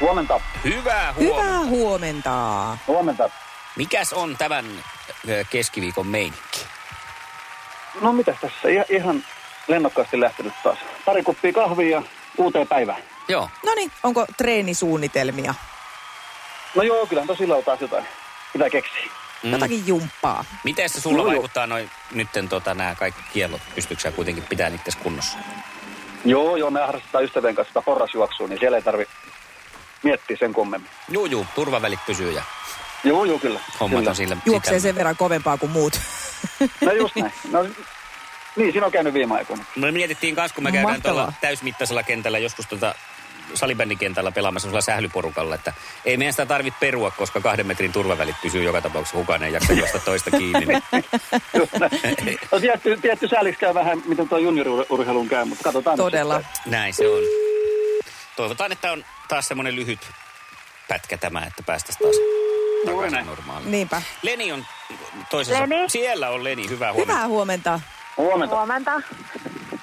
Huomenta. 0.00 0.40
Hyvää 0.64 1.12
huomenta. 1.12 1.42
Hyvää 1.42 1.58
huomenta. 1.58 2.76
Huomenta. 2.86 3.30
Mikäs 3.76 4.12
on 4.12 4.36
tämän 4.36 4.64
keskiviikon 5.50 6.06
meininki? 6.06 6.66
No 8.00 8.12
mitäs 8.12 8.36
tässä? 8.40 8.68
Ihan, 8.68 8.86
ihan 8.88 9.24
lennokkaasti 9.68 10.20
lähtenyt 10.20 10.52
taas. 10.62 10.78
Pari 11.04 11.22
kuppia 11.22 11.52
kahvia 11.52 11.96
ja 11.96 12.02
uuteen 12.38 12.68
päivään. 12.68 13.02
Joo. 13.28 13.50
No 13.66 13.74
niin, 13.74 13.92
onko 14.02 14.26
treenisuunnitelmia? 14.36 15.54
No 16.74 16.82
joo, 16.82 17.06
kyllä 17.06 17.26
tosilla 17.26 17.56
on 17.56 17.64
taas 17.64 17.80
jotain. 17.80 18.04
Pitää 18.52 18.70
keksiä. 18.70 19.02
Mm. 19.42 19.52
Jotakin 19.52 19.86
jumppaa. 19.86 20.44
Miten 20.64 20.88
se 20.88 21.00
sulla 21.00 21.22
joo. 21.22 21.26
vaikuttaa 21.26 21.66
noin 21.66 21.90
nytten 22.12 22.48
tota, 22.48 22.74
nämä 22.74 22.94
kaikki 22.94 23.22
kiellot? 23.32 23.60
Pystytkö 23.74 24.02
sä 24.02 24.10
kuitenkin 24.10 24.44
pitää 24.44 24.70
niitä 24.70 24.90
kunnossa? 25.02 25.38
Joo, 26.24 26.56
joo, 26.56 26.70
me 26.70 26.80
harrastetaan 26.80 27.24
ystävien 27.24 27.54
kanssa 27.54 27.70
sitä 27.70 27.82
porrasjuoksua, 27.82 28.48
niin 28.48 28.58
siellä 28.58 28.76
ei 28.76 28.82
tarvi 28.82 29.06
miettiä 30.02 30.36
sen 30.36 30.52
kummemmin. 30.52 30.90
Juu, 31.08 31.26
juu, 31.26 31.46
turvavälit 31.54 32.00
pysyy 32.06 32.30
ja 32.32 32.42
Joo, 33.04 33.24
joo, 33.24 33.38
kyllä. 33.38 33.60
hommat 33.80 33.98
kyllä. 33.98 34.10
on 34.10 34.16
sillä. 34.16 34.36
Juoksee 34.46 34.78
sitä- 34.78 34.88
sen 34.88 34.94
verran 34.94 35.16
kovempaa 35.16 35.56
kuin 35.58 35.72
muut. 35.72 36.00
No 36.80 36.92
just 36.92 37.16
näin. 37.16 37.32
No, 37.50 37.62
niin, 38.56 38.72
siinä 38.72 38.86
on 38.86 38.92
käynyt 38.92 39.14
viime 39.14 39.34
aikoina. 39.34 39.64
Me 39.76 39.90
mietittiin 39.92 40.34
kanssa, 40.36 40.54
kun 40.54 40.64
me 40.64 40.72
käydään 40.72 40.92
Mahtavaa. 40.94 41.14
tuolla 41.22 41.32
täysmittaisella 41.40 42.02
kentällä 42.02 42.38
joskus 42.38 42.66
tota 42.66 42.94
salibändikentällä 43.54 44.32
pelaamassa 44.32 44.68
sellaisella 44.68 44.94
sählyporukalla, 44.96 45.54
että 45.54 45.72
ei 46.04 46.16
meidän 46.16 46.32
sitä 46.32 46.46
tarvitse 46.46 46.80
perua, 46.80 47.10
koska 47.10 47.40
kahden 47.40 47.66
metrin 47.66 47.92
turvavälit 47.92 48.36
pysyy 48.42 48.62
joka 48.62 48.80
tapauksessa 48.80 49.16
kukaan 49.18 49.42
ei 49.42 49.52
jaksa 49.52 49.72
juosta 49.72 49.98
toista 49.98 50.30
kiinni. 50.30 50.66
Niin. 50.66 50.82
No 52.52 52.60
tietty, 52.60 52.98
tietty 53.02 53.28
sääliksi 53.28 53.60
käy 53.60 53.74
vähän, 53.74 54.02
miten 54.06 54.28
tuo 54.28 54.38
junioriurheilun 54.38 55.28
käy, 55.28 55.44
mutta 55.44 55.64
katsotaan. 55.64 55.96
Todella. 55.96 56.42
Näin 56.66 56.94
se 56.94 57.08
on. 57.08 57.22
Toivotaan, 58.36 58.72
että 58.72 58.92
on 58.92 59.04
taas 59.28 59.48
semmoinen 59.48 59.76
lyhyt 59.76 60.10
pätkä 60.88 61.18
tämä, 61.18 61.40
että 61.40 61.62
päästäisiin 61.62 62.02
taas 62.02 62.16
takaisin 62.86 63.26
normaaliin. 63.26 63.70
Niinpä. 63.70 64.02
Leni 64.22 64.52
on 64.52 64.66
toisessa. 65.30 65.62
Leni. 65.62 65.88
Siellä 65.88 66.30
on 66.30 66.44
Leni, 66.44 66.68
hyvää 66.68 66.92
huomenta. 66.92 67.12
Hyvää 67.12 67.28
huomenta. 67.28 67.80
Huomenta. 68.16 68.56
Huomenta. 68.56 69.02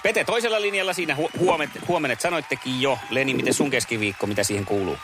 Pete 0.04 0.24
toisella 0.24 0.62
linjalla 0.62 0.94
siinä 0.94 1.16
hu- 1.16 1.40
huomet, 1.40 1.70
huomenet 1.88 2.22
sanoittekin 2.22 2.82
jo. 2.82 3.00
Leni, 3.10 3.34
miten 3.34 3.54
sun 3.54 3.70
keskiviikko, 3.70 4.28
mitä 4.28 4.44
siihen 4.44 4.66
kuuluu? 4.66 4.98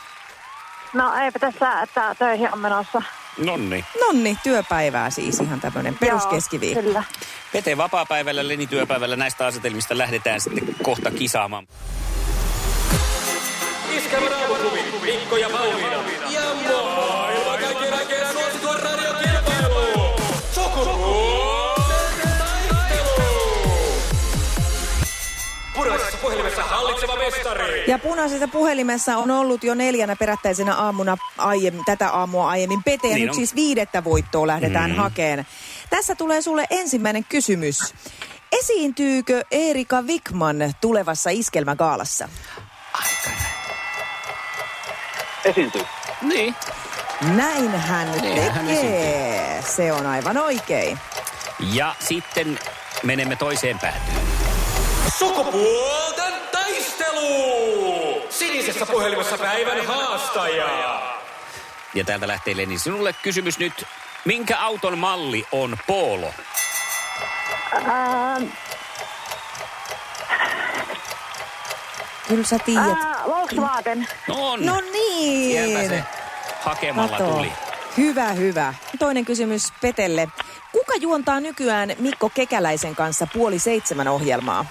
No 0.92 1.14
eipä 1.14 1.38
tässä, 1.38 1.82
että 1.82 2.14
töihin 2.18 2.52
on 2.52 2.58
menossa. 2.58 3.02
Nonni. 3.38 3.84
Nonni, 4.00 4.38
työpäivää 4.42 5.10
siis 5.10 5.40
ihan 5.40 5.60
tämmöinen 5.60 5.98
peruskeskiviikko. 5.98 6.80
Joo, 6.80 6.86
kyllä. 6.86 7.04
Pete 7.52 7.76
vapaa-päivällä, 7.76 8.48
Leni 8.48 8.66
työpäivällä 8.66 9.16
näistä 9.16 9.46
asetelmista 9.46 9.98
lähdetään 9.98 10.40
sitten 10.40 10.76
kohta 10.82 11.10
kisaamaan. 11.10 11.66
Iskelmän 14.12 14.32
aamuklubi! 14.40 14.82
Mikko 15.12 15.36
ja 15.36 15.50
Pauliina! 15.50 15.96
Ja 16.30 16.40
maailman 16.68 17.58
kaikkien 17.60 17.92
radiokilpailu! 18.82 20.16
Sukupuolten 20.52 22.28
taistelu! 22.38 23.32
Puraisessa 25.74 26.16
puhelimessa 26.22 26.62
hallitseva 26.62 27.16
mestari! 27.16 27.84
Ja 27.90 27.98
punaisessa 27.98 28.48
puhelimessa 28.48 29.16
on 29.16 29.30
ollut 29.30 29.64
jo 29.64 29.74
neljänä 29.74 30.16
perättäisenä 30.16 30.74
aamuna 30.74 31.16
aiem, 31.38 31.74
tätä 31.86 32.10
aamua 32.10 32.48
aiemmin 32.50 32.82
Pete. 32.84 33.08
Ja 33.08 33.14
Niin 33.14 33.20
nyt 33.22 33.30
on. 33.30 33.36
siis 33.36 33.54
viidettä 33.54 34.04
voittoa 34.04 34.46
lähdetään 34.46 34.90
Mm. 34.90 34.96
hakeen. 34.96 35.46
Tässä 35.90 36.14
tulee 36.14 36.42
sulle 36.42 36.66
ensimmäinen 36.70 37.24
kysymys. 37.28 37.78
Esiintyykö 38.52 39.42
Erika 39.50 40.02
Wikman 40.02 40.56
tulevassa 40.80 41.30
iskelmägaalassa? 41.30 42.28
Esiintyy. 45.44 45.82
Niin. 46.22 46.54
Näin 47.36 47.70
hän 47.70 48.12
Niin, 48.20 48.52
hän 48.52 48.66
tekee. 48.66 49.62
Se 49.66 49.92
on 49.92 50.06
aivan 50.06 50.38
oikein. 50.38 50.98
Ja 51.72 51.94
sitten 51.98 52.58
menemme 53.02 53.36
toiseen 53.36 53.78
päätyyn. 53.78 54.16
Sukupuolten 55.18 56.32
taistelu! 56.52 58.22
Sinisessä 58.30 58.86
puhelimessa 58.86 59.38
päivän 59.38 59.86
haastaja! 59.86 61.02
Ja 61.94 62.04
täältä 62.04 62.28
lähtee 62.28 62.56
Leni. 62.56 62.78
Sinulle 62.78 63.14
kysymys 63.22 63.58
nyt. 63.58 63.84
Minkä 64.24 64.58
auton 64.58 64.98
malli 64.98 65.44
on 65.52 65.76
Polo? 65.86 66.34
Ää, 67.72 68.40
Kyllä 72.32 72.44
sä 72.44 72.58
tiedät. 72.58 72.98
ää, 73.02 73.22
Volkswagen. 73.26 74.06
No 74.28 74.34
on. 74.50 74.66
No 74.66 74.82
Sieltä 74.92 75.78
niin. 75.78 75.88
se 75.90 76.04
hakemalla 76.60 77.18
Kato. 77.18 77.30
tuli. 77.32 77.52
Hyvä, 77.96 78.32
hyvä. 78.32 78.74
Toinen 78.98 79.24
kysymys 79.24 79.72
Petelle. 79.80 80.28
Kuka 80.72 80.92
juontaa 81.00 81.40
nykyään 81.40 81.92
Mikko 81.98 82.30
Kekäläisen 82.34 82.94
kanssa 82.96 83.26
puoli 83.32 83.58
seitsemän 83.58 84.08
ohjelmaa? 84.08 84.64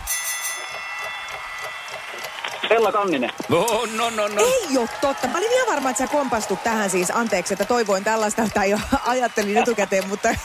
Ella 2.70 2.92
Kanninen. 2.92 3.30
No, 3.50 3.66
no, 3.98 4.10
no, 4.10 4.28
no. 4.28 4.42
Ei 4.42 4.78
ole 4.78 4.90
totta. 5.02 5.28
Mä 5.28 5.38
olin 5.38 5.52
ihan 5.54 5.68
varma, 5.68 5.90
että 5.90 6.04
sä 6.06 6.12
kompastut 6.12 6.64
tähän 6.64 6.90
siis. 6.90 7.12
Anteeksi, 7.12 7.54
että 7.54 7.66
toivoin 7.66 8.04
tällaista 8.04 8.48
tai 8.54 8.70
jo 8.70 8.80
ajattelin 9.06 9.58
etukäteen, 9.58 10.08
mutta 10.08 10.36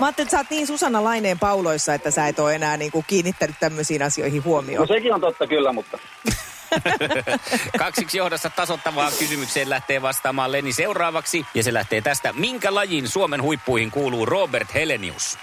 mä 0.00 0.06
ajattelin, 0.06 0.26
että 0.26 0.30
sä 0.30 0.36
oot 0.40 0.50
niin 0.50 0.66
Susanna 0.66 1.04
Laineen 1.04 1.38
pauloissa, 1.38 1.94
että 1.94 2.10
sä 2.10 2.26
et 2.28 2.38
ole 2.38 2.54
enää 2.54 2.76
niin 2.76 2.92
kuin 2.92 3.04
kiinnittänyt 3.08 3.56
tämmöisiin 3.60 4.02
asioihin 4.02 4.38
No 4.38 4.44
huomioon. 4.44 4.88
sekin 4.88 5.14
on 5.14 5.20
totta 5.20 5.46
kyllä, 5.46 5.72
mutta 5.72 5.98
Kaksiksi 7.78 8.18
johdossa 8.18 8.50
tasottavaan 8.50 9.12
kysymykseen 9.18 9.70
lähtee 9.70 10.02
vastaamaan 10.02 10.52
Leni 10.52 10.72
seuraavaksi. 10.72 11.46
Ja 11.54 11.62
se 11.62 11.72
lähtee 11.74 12.00
tästä. 12.00 12.32
Minkä 12.32 12.74
lajin 12.74 13.08
Suomen 13.08 13.42
huippuihin 13.42 13.90
kuuluu 13.90 14.26
Robert 14.26 14.74
Helenius? 14.74 15.38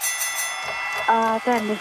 Ää, 1.07 1.39
tennis. 1.45 1.79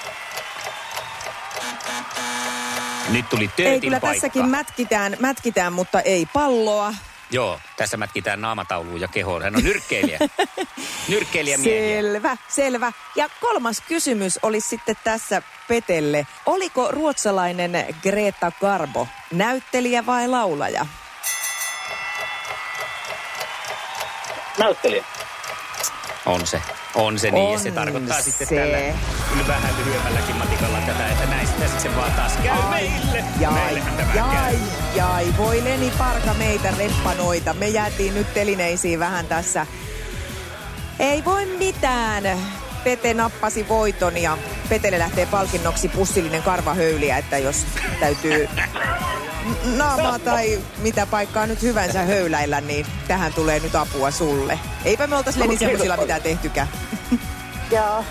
Nyt 3.08 3.28
tuli 3.28 3.50
Ei, 3.58 3.80
kyllä 3.80 4.00
paikka. 4.00 4.14
tässäkin 4.14 4.48
mätkitään, 4.48 5.16
mätkitään, 5.20 5.72
mutta 5.72 6.00
ei 6.00 6.26
palloa. 6.32 6.94
Joo, 7.30 7.60
tässä 7.76 7.96
mätkitään 7.96 8.40
naamatauluun 8.40 9.00
ja 9.00 9.08
kehoon. 9.08 9.42
Hän 9.42 9.56
on 9.56 9.62
nyrkkeilijä. 9.64 10.18
nyrkkeilijä 11.08 11.58
miehiä. 11.58 12.02
Selvä, 12.02 12.36
selvä. 12.48 12.92
Ja 13.16 13.28
kolmas 13.40 13.80
kysymys 13.88 14.38
olisi 14.42 14.68
sitten 14.68 14.96
tässä 15.04 15.42
Petelle. 15.68 16.26
Oliko 16.46 16.88
ruotsalainen 16.90 17.94
Greta 18.02 18.52
Garbo 18.60 19.08
näyttelijä 19.32 20.06
vai 20.06 20.28
laulaja? 20.28 20.86
näyttelijä. 24.58 25.04
On 26.26 26.46
se. 26.46 26.62
On 26.94 27.18
se 27.18 27.30
niin. 27.30 27.44
ja 27.44 27.50
On 27.50 27.60
se 27.60 27.70
tarkoittaa 27.70 28.22
sitten 28.22 28.46
se. 28.46 28.54
tällä 28.56 28.78
kyllä 29.32 29.46
vähän 29.48 29.74
lyhyemmälläkin 29.78 30.36
matikalla 30.36 30.78
tätä, 30.78 31.08
että 31.08 31.26
näin 31.26 31.43
sitten 31.60 31.80
se 31.80 31.96
vaan 31.96 32.12
taas 32.12 32.32
käy 32.42 32.62
meille. 32.70 33.24
Jai, 33.40 33.82
jai, 34.14 34.58
jai. 34.94 35.34
Voi 35.38 35.64
Leni 35.64 35.92
Parka 35.98 36.34
meitä 36.34 36.74
reppanoita. 36.78 37.54
Me 37.54 37.68
jäätiin 37.68 38.14
nyt 38.14 38.34
telineisiin 38.34 38.98
vähän 38.98 39.26
tässä. 39.26 39.66
Ei 40.98 41.24
voi 41.24 41.46
mitään. 41.46 42.24
Pete 42.84 43.14
nappasi 43.14 43.68
voiton 43.68 44.16
ja 44.16 44.38
Petelle 44.68 44.98
lähtee 44.98 45.26
palkinnoksi 45.26 45.88
pussillinen 45.88 46.42
karvahöyliä, 46.42 47.18
että 47.18 47.38
jos 47.38 47.66
täytyy 48.00 48.48
naamaa 49.76 50.18
tai 50.18 50.58
mitä 50.78 51.06
paikkaa 51.06 51.46
nyt 51.46 51.62
hyvänsä 51.62 52.02
höyläillä, 52.02 52.60
niin 52.60 52.86
tähän 53.08 53.34
tulee 53.34 53.60
nyt 53.60 53.74
apua 53.74 54.10
sulle. 54.10 54.58
Eipä 54.84 55.06
me 55.06 55.16
oltais 55.16 55.36
Leni 55.36 55.58
semmoisilla 55.58 55.94
paljon. 55.94 56.04
mitään 56.04 56.22
tehtykään. 56.22 56.68
Joo. 57.70 58.04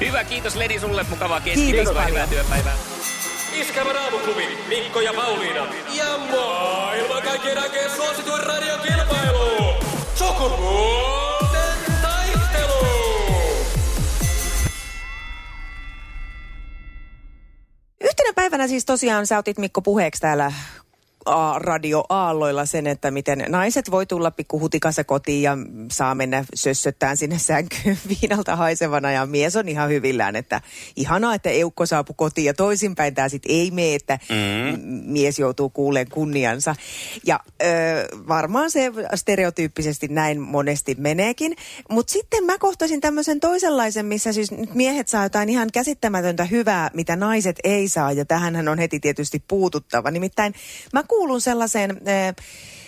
Hyvä, 0.00 0.24
kiitos 0.24 0.56
Ledi 0.56 0.80
sulle. 0.80 1.06
Mukavaa 1.10 1.40
keskiviikkoa. 1.40 2.02
Hyvää 2.04 2.26
työpäivää. 2.26 2.76
Iskävä 3.52 3.92
raamuklubi, 3.92 4.48
Mikko 4.68 5.00
ja 5.00 5.12
Pauliina. 5.12 5.66
Ja 5.94 6.18
maailman 6.18 7.22
kaikkien 7.22 7.58
aikeen 7.58 7.90
suosituen 7.90 8.42
radiokilpailu. 8.42 9.74
Sukupuolten 10.14 11.78
taistelu. 12.02 12.86
Yhtenä 18.04 18.32
päivänä 18.34 18.68
siis 18.68 18.84
tosiaan 18.84 19.26
sä 19.26 19.38
otit 19.38 19.58
Mikko 19.58 19.82
puheeksi 19.82 20.20
täällä 20.20 20.52
A- 21.24 21.58
radio 21.58 22.04
Aalloilla 22.08 22.66
sen, 22.66 22.86
että 22.86 23.10
miten 23.10 23.44
naiset 23.48 23.90
voi 23.90 24.06
tulla 24.06 24.30
pikkuhutikassa 24.30 25.04
kotiin 25.04 25.42
ja 25.42 25.56
saa 25.90 26.14
mennä 26.14 26.44
sössöttään 26.54 27.16
sinne 27.16 27.38
sänkyyn 27.38 27.98
viinalta 28.20 28.56
haisevana 28.56 29.12
ja 29.12 29.26
mies 29.26 29.56
on 29.56 29.68
ihan 29.68 29.90
hyvillään, 29.90 30.36
että 30.36 30.60
ihanaa, 30.96 31.34
että 31.34 31.50
eukko 31.50 31.86
saapui 31.86 32.14
kotiin 32.16 32.44
ja 32.44 32.54
toisinpäin 32.54 33.14
tämä 33.14 33.28
sitten 33.28 33.52
ei 33.52 33.70
mene, 33.70 33.94
että 33.94 34.18
mm. 34.28 34.80
mies 35.04 35.38
joutuu 35.38 35.70
kuuleen 35.70 36.08
kunniansa. 36.10 36.74
Ja 37.26 37.40
ö, 37.62 37.66
varmaan 38.28 38.70
se 38.70 38.92
stereotyyppisesti 39.14 40.08
näin 40.08 40.40
monesti 40.40 40.94
meneekin, 40.98 41.56
mutta 41.90 42.12
sitten 42.12 42.44
mä 42.44 42.58
kohtasin 42.58 43.00
tämmöisen 43.00 43.40
toisenlaisen, 43.40 44.06
missä 44.06 44.32
siis 44.32 44.50
nyt 44.50 44.74
miehet 44.74 45.08
saa 45.08 45.22
jotain 45.24 45.48
ihan 45.48 45.68
käsittämätöntä 45.72 46.44
hyvää, 46.44 46.90
mitä 46.94 47.16
naiset 47.16 47.56
ei 47.64 47.88
saa 47.88 48.12
ja 48.12 48.24
tähän 48.24 48.68
on 48.68 48.78
heti 48.78 49.00
tietysti 49.00 49.42
puututtava. 49.48 50.10
Nimittäin 50.10 50.54
mä 50.92 51.02
kuulun 51.12 51.40
sellaiseen, 51.40 51.90
eh, 51.90 52.34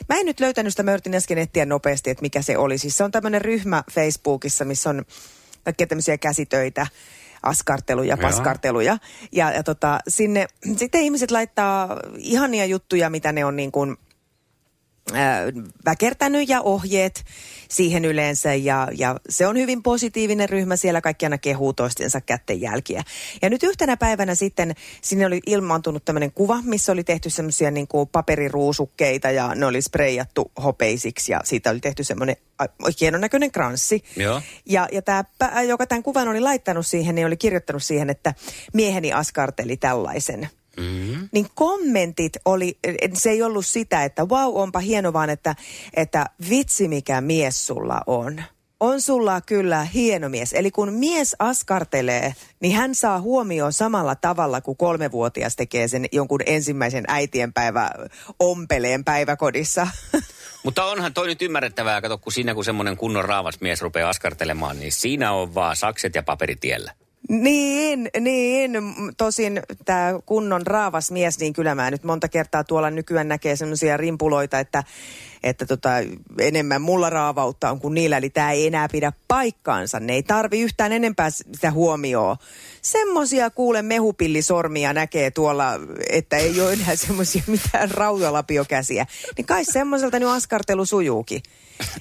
mä 0.09 0.17
en 0.21 0.27
nyt 0.27 0.41
löytänyt 0.41 0.73
sitä, 0.73 0.83
mä 0.83 0.93
yritin 0.93 1.15
äsken 1.15 1.39
etsiä 1.39 1.67
nopeasti, 1.67 2.11
että 2.11 2.23
mikä 2.23 2.43
se 2.43 2.59
oli. 2.59 2.79
Siis 2.79 2.97
se 2.97 3.05
on 3.05 3.11
tämmöinen 3.11 3.43
ryhmä 3.43 3.83
Facebookissa, 3.93 4.65
missä 4.65 4.91
on 4.91 5.05
kaikkia 5.65 5.87
tämmöisiä 5.87 6.19
käsitöitä, 6.19 6.87
askarteluja, 7.43 8.17
paskarteluja. 8.17 8.99
Ja, 9.33 9.53
ja 9.53 9.63
tota, 9.63 9.99
sinne 10.09 10.47
sitten 10.77 11.01
ihmiset 11.01 11.31
laittaa 11.31 11.97
ihania 12.19 12.65
juttuja, 12.67 13.11
mitä 13.11 13.33
ne 13.33 13.45
on 13.45 13.57
niin 13.57 13.73
kuin 13.73 13.91
ää, 13.91 14.04
väkertänyt 15.85 16.49
ja 16.49 16.61
ohjeet 16.61 17.25
siihen 17.71 18.05
yleensä 18.05 18.55
ja, 18.55 18.89
ja 18.97 19.17
se 19.29 19.47
on 19.47 19.59
hyvin 19.59 19.83
positiivinen 19.83 20.49
ryhmä, 20.49 20.77
siellä 20.77 21.01
kaikki 21.01 21.27
aina 21.27 21.39
kehuu 21.39 21.73
toistensa 21.73 22.21
kätten 22.21 22.61
jälkiä. 22.61 23.03
Ja 23.43 23.51
nyt 23.51 23.63
yhtenä 23.63 23.97
päivänä 23.97 24.35
sitten 24.35 24.75
sinne 25.03 25.27
oli 25.27 25.41
ilmaantunut 25.47 26.05
tämmöinen 26.05 26.33
kuva, 26.33 26.63
missä 26.63 26.93
oli 26.93 27.05
tehty 27.05 27.31
semmoisia 27.31 27.71
niin 27.71 27.89
kuin 27.89 28.09
paperiruusukkeita 28.09 29.31
ja 29.31 29.55
ne 29.55 29.67
oli 29.67 29.83
spreijattu 29.83 30.53
hopeisiksi 30.65 31.33
ja 31.33 31.41
siitä 31.45 31.71
oli 31.71 31.81
tehty 31.81 32.05
semmoinen 32.05 32.37
hienon 33.01 33.21
näköinen 33.21 33.53
kranssi. 33.53 34.05
Joo. 34.17 34.43
Ja, 34.67 34.89
ja 34.93 35.03
tämä, 35.03 35.25
joka 35.63 35.87
tämän 35.87 36.03
kuvan 36.03 36.29
oli 36.29 36.41
laittanut 36.41 36.87
siihen, 36.87 37.15
niin 37.15 37.27
oli 37.27 37.37
kirjoittanut 37.37 37.83
siihen, 37.83 38.11
että 38.11 38.35
mieheni 38.73 39.13
askarteli 39.13 39.77
tällaisen. 39.77 40.49
Mm-hmm. 40.77 41.29
Niin 41.33 41.47
kommentit 41.55 42.33
oli, 42.45 42.79
se 43.15 43.31
ei 43.31 43.43
ollut 43.43 43.67
sitä, 43.67 44.05
että 44.05 44.25
wow, 44.25 44.55
onpa 44.55 44.79
hieno, 44.79 45.13
vaan 45.13 45.31
että, 45.31 45.55
että 45.95 46.27
vitsi 46.51 46.89
mikä 46.89 47.21
mies 47.21 47.67
sulla 47.67 48.01
on. 48.07 48.43
On 48.81 49.01
sulla 49.01 49.41
kyllä 49.41 49.85
hieno 49.85 50.29
mies. 50.29 50.53
Eli 50.53 50.71
kun 50.71 50.93
mies 50.93 51.37
askartelee, 51.39 52.35
niin 52.61 52.77
hän 52.77 52.95
saa 52.95 53.21
huomioon 53.21 53.73
samalla 53.73 54.15
tavalla 54.15 54.61
kuin 54.61 54.77
kolmevuotias 54.77 55.57
tekee 55.57 55.89
sen 55.89 56.07
jonkun 56.13 56.41
ensimmäisen 56.47 57.05
äitienpäivä 57.09 57.91
ompeleen 58.39 59.05
päiväkodissa. 59.05 59.87
Mutta 60.65 60.85
onhan 60.85 61.15
toi 61.15 61.27
nyt 61.27 61.43
ymmärrettävää, 61.43 62.01
kato, 62.01 62.19
kun 62.19 62.33
siinä 62.33 62.55
kun 62.55 62.65
semmoinen 62.65 62.97
kunnon 62.97 63.25
raavas 63.25 63.61
mies 63.61 63.83
rupeaa 63.83 64.11
askartelemaan, 64.11 64.79
niin 64.79 64.93
siinä 64.93 65.33
on 65.33 65.55
vaan 65.55 65.77
sakset 65.77 66.15
ja 66.15 66.23
paperitiellä. 66.23 66.93
Niin, 67.29 68.11
niin. 68.21 68.73
Tosin 69.17 69.63
tämä 69.85 70.13
kunnon 70.27 70.67
raavas 70.67 71.11
mies, 71.11 71.39
niin 71.39 71.53
kyllä 71.53 71.75
mä 71.75 71.91
nyt 71.91 72.05
monta 72.05 72.29
kertaa 72.29 72.65
tuolla 72.65 72.91
nykyään 72.91 73.29
näkee 73.29 73.57
semmoisia 73.57 73.97
rimpuloita, 73.97 74.59
että, 74.59 74.85
että 75.43 75.67
tota, 75.67 75.91
enemmän 76.39 76.83
mulla 76.83 77.11
raavautta 77.11 77.71
on 77.71 77.81
kuin 77.81 77.95
niillä. 77.95 78.17
Eli 78.17 78.31
tämä 78.31 78.53
ei 78.53 78.67
enää 78.67 78.89
pidä 78.89 79.13
paikkaansa. 79.29 80.01
Ne 80.01 80.13
ei 80.13 80.23
tarvi 80.23 80.61
yhtään 80.61 80.93
enempää 80.93 81.31
sitä 81.31 81.71
huomioon. 81.71 82.37
Semmoisia 82.83 83.51
kuule 83.51 83.83
mehupillisormia 83.83 84.93
näkee 84.93 85.31
tuolla, 85.31 85.73
että 86.11 86.37
ei 86.37 86.61
ole 86.61 86.73
enää 86.73 86.97
semmoisia 87.07 87.43
mitään 87.47 87.91
rautalapiokäsiä. 87.91 89.07
Niin 89.37 89.47
kai 89.47 89.65
semmoiselta 89.65 90.19
nyt 90.19 90.29
askartelu 90.29 90.85
sujuukin. 90.85 91.43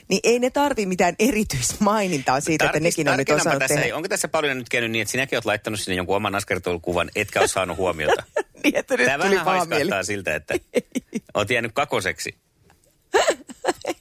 Niin 0.09 0.19
ei 0.23 0.39
ne 0.39 0.49
tarvi 0.49 0.85
mitään 0.85 1.15
erityismainintaa 1.19 2.39
siitä, 2.39 2.65
että 2.65 2.77
Tarkist- 2.77 2.81
nekin 2.81 3.09
on 3.09 3.17
nyt 3.17 3.29
osannut 3.29 3.59
tässä, 3.59 3.75
tehdä. 3.75 3.95
Onko 3.95 4.07
tässä 4.07 4.27
paljon 4.27 4.57
nyt 4.57 4.69
käynyt 4.69 4.91
niin, 4.91 5.01
että 5.01 5.11
sinäkin 5.11 5.37
olet 5.37 5.45
laittanut 5.45 5.79
sinne 5.79 5.95
jonkun 5.95 6.15
oman 6.15 6.35
askartelukuvan, 6.35 7.11
etkä 7.15 7.39
ole 7.39 7.47
saanut 7.47 7.77
huomiota? 7.77 8.23
Niin, 8.63 8.75
että 8.77 8.97
nyt 8.97 9.05
Tämä 9.05 9.23
tuli 9.23 9.35
vähän 9.35 9.45
haiskahtaa 9.45 10.03
siltä, 10.03 10.35
että 10.35 10.53
olet 11.33 11.49
jäänyt 11.49 11.71
kakoseksi. 11.73 12.35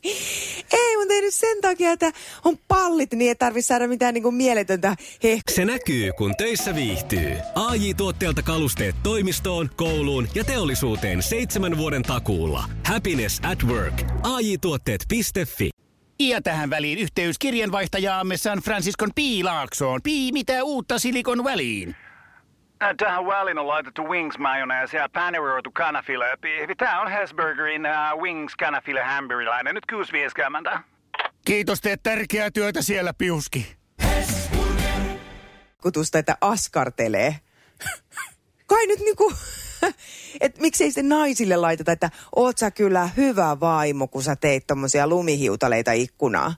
Ei, 0.04 0.96
mutta 0.96 1.14
ei 1.14 1.20
nyt 1.20 1.34
sen 1.34 1.60
takia, 1.60 1.92
että 1.92 2.12
on 2.44 2.58
pallit, 2.68 3.12
niin 3.12 3.28
ei 3.28 3.34
tarvitse 3.34 3.66
saada 3.66 3.88
mitään 3.88 4.14
niin 4.14 4.22
kuin 4.22 4.34
mieletöntä 4.34 4.96
heh. 5.22 5.40
Se 5.50 5.64
näkyy, 5.64 6.12
kun 6.12 6.34
töissä 6.36 6.74
viihtyy. 6.74 7.36
ai 7.54 7.94
tuotteelta 7.94 8.42
kalusteet 8.42 8.96
toimistoon, 9.02 9.70
kouluun 9.76 10.28
ja 10.34 10.44
teollisuuteen 10.44 11.22
seitsemän 11.22 11.78
vuoden 11.78 12.02
takuulla. 12.02 12.64
Happiness 12.86 13.40
at 13.42 13.64
work. 13.64 14.02
ai 14.22 14.58
tuotteetfi 14.60 15.70
Ja 16.20 16.42
tähän 16.42 16.70
väliin 16.70 16.98
yhteys 16.98 17.38
kirjanvaihtajaamme 17.38 18.36
San 18.36 18.58
Franciscon 18.58 19.10
P. 19.14 19.18
Laaksoon. 19.42 20.00
Pi, 20.02 20.32
mitä 20.32 20.64
uutta 20.64 20.98
Silikon 20.98 21.44
väliin? 21.44 21.96
Äh, 22.82 22.94
Tähän 22.96 23.26
väliin 23.26 23.58
on 23.58 23.68
laitettu 23.68 24.02
wings 24.02 24.38
mayonnaise 24.38 24.96
ja 24.96 25.08
paneroitu 25.12 25.70
kanafila. 25.70 26.24
Tämä 26.78 27.00
on 27.00 27.10
Hesburgerin 27.10 27.82
uh, 27.86 28.22
wings 28.22 28.56
kanafila 28.56 29.04
hamburilainen. 29.04 29.74
Nyt 29.74 29.84
6.50. 30.72 30.78
Kiitos, 31.44 31.80
teet 31.80 32.02
tärkeää 32.02 32.50
työtä 32.50 32.82
siellä, 32.82 33.14
Piuski. 33.14 33.76
Kutusta, 35.82 36.18
että 36.18 36.36
askartelee. 36.40 37.36
Kai 38.66 38.86
nyt 38.86 39.00
niinku, 39.00 39.32
että 40.40 40.60
miksei 40.60 40.90
sitten 40.90 41.08
naisille 41.08 41.56
laiteta, 41.56 41.92
että 41.92 42.10
oot 42.36 42.58
sä 42.58 42.70
kyllä 42.70 43.08
hyvä 43.16 43.60
vaimo, 43.60 44.08
kun 44.08 44.22
sä 44.22 44.36
teit 44.36 44.66
tommosia 44.66 45.06
lumihiutaleita 45.06 45.92
ikkunaa. 45.92 46.54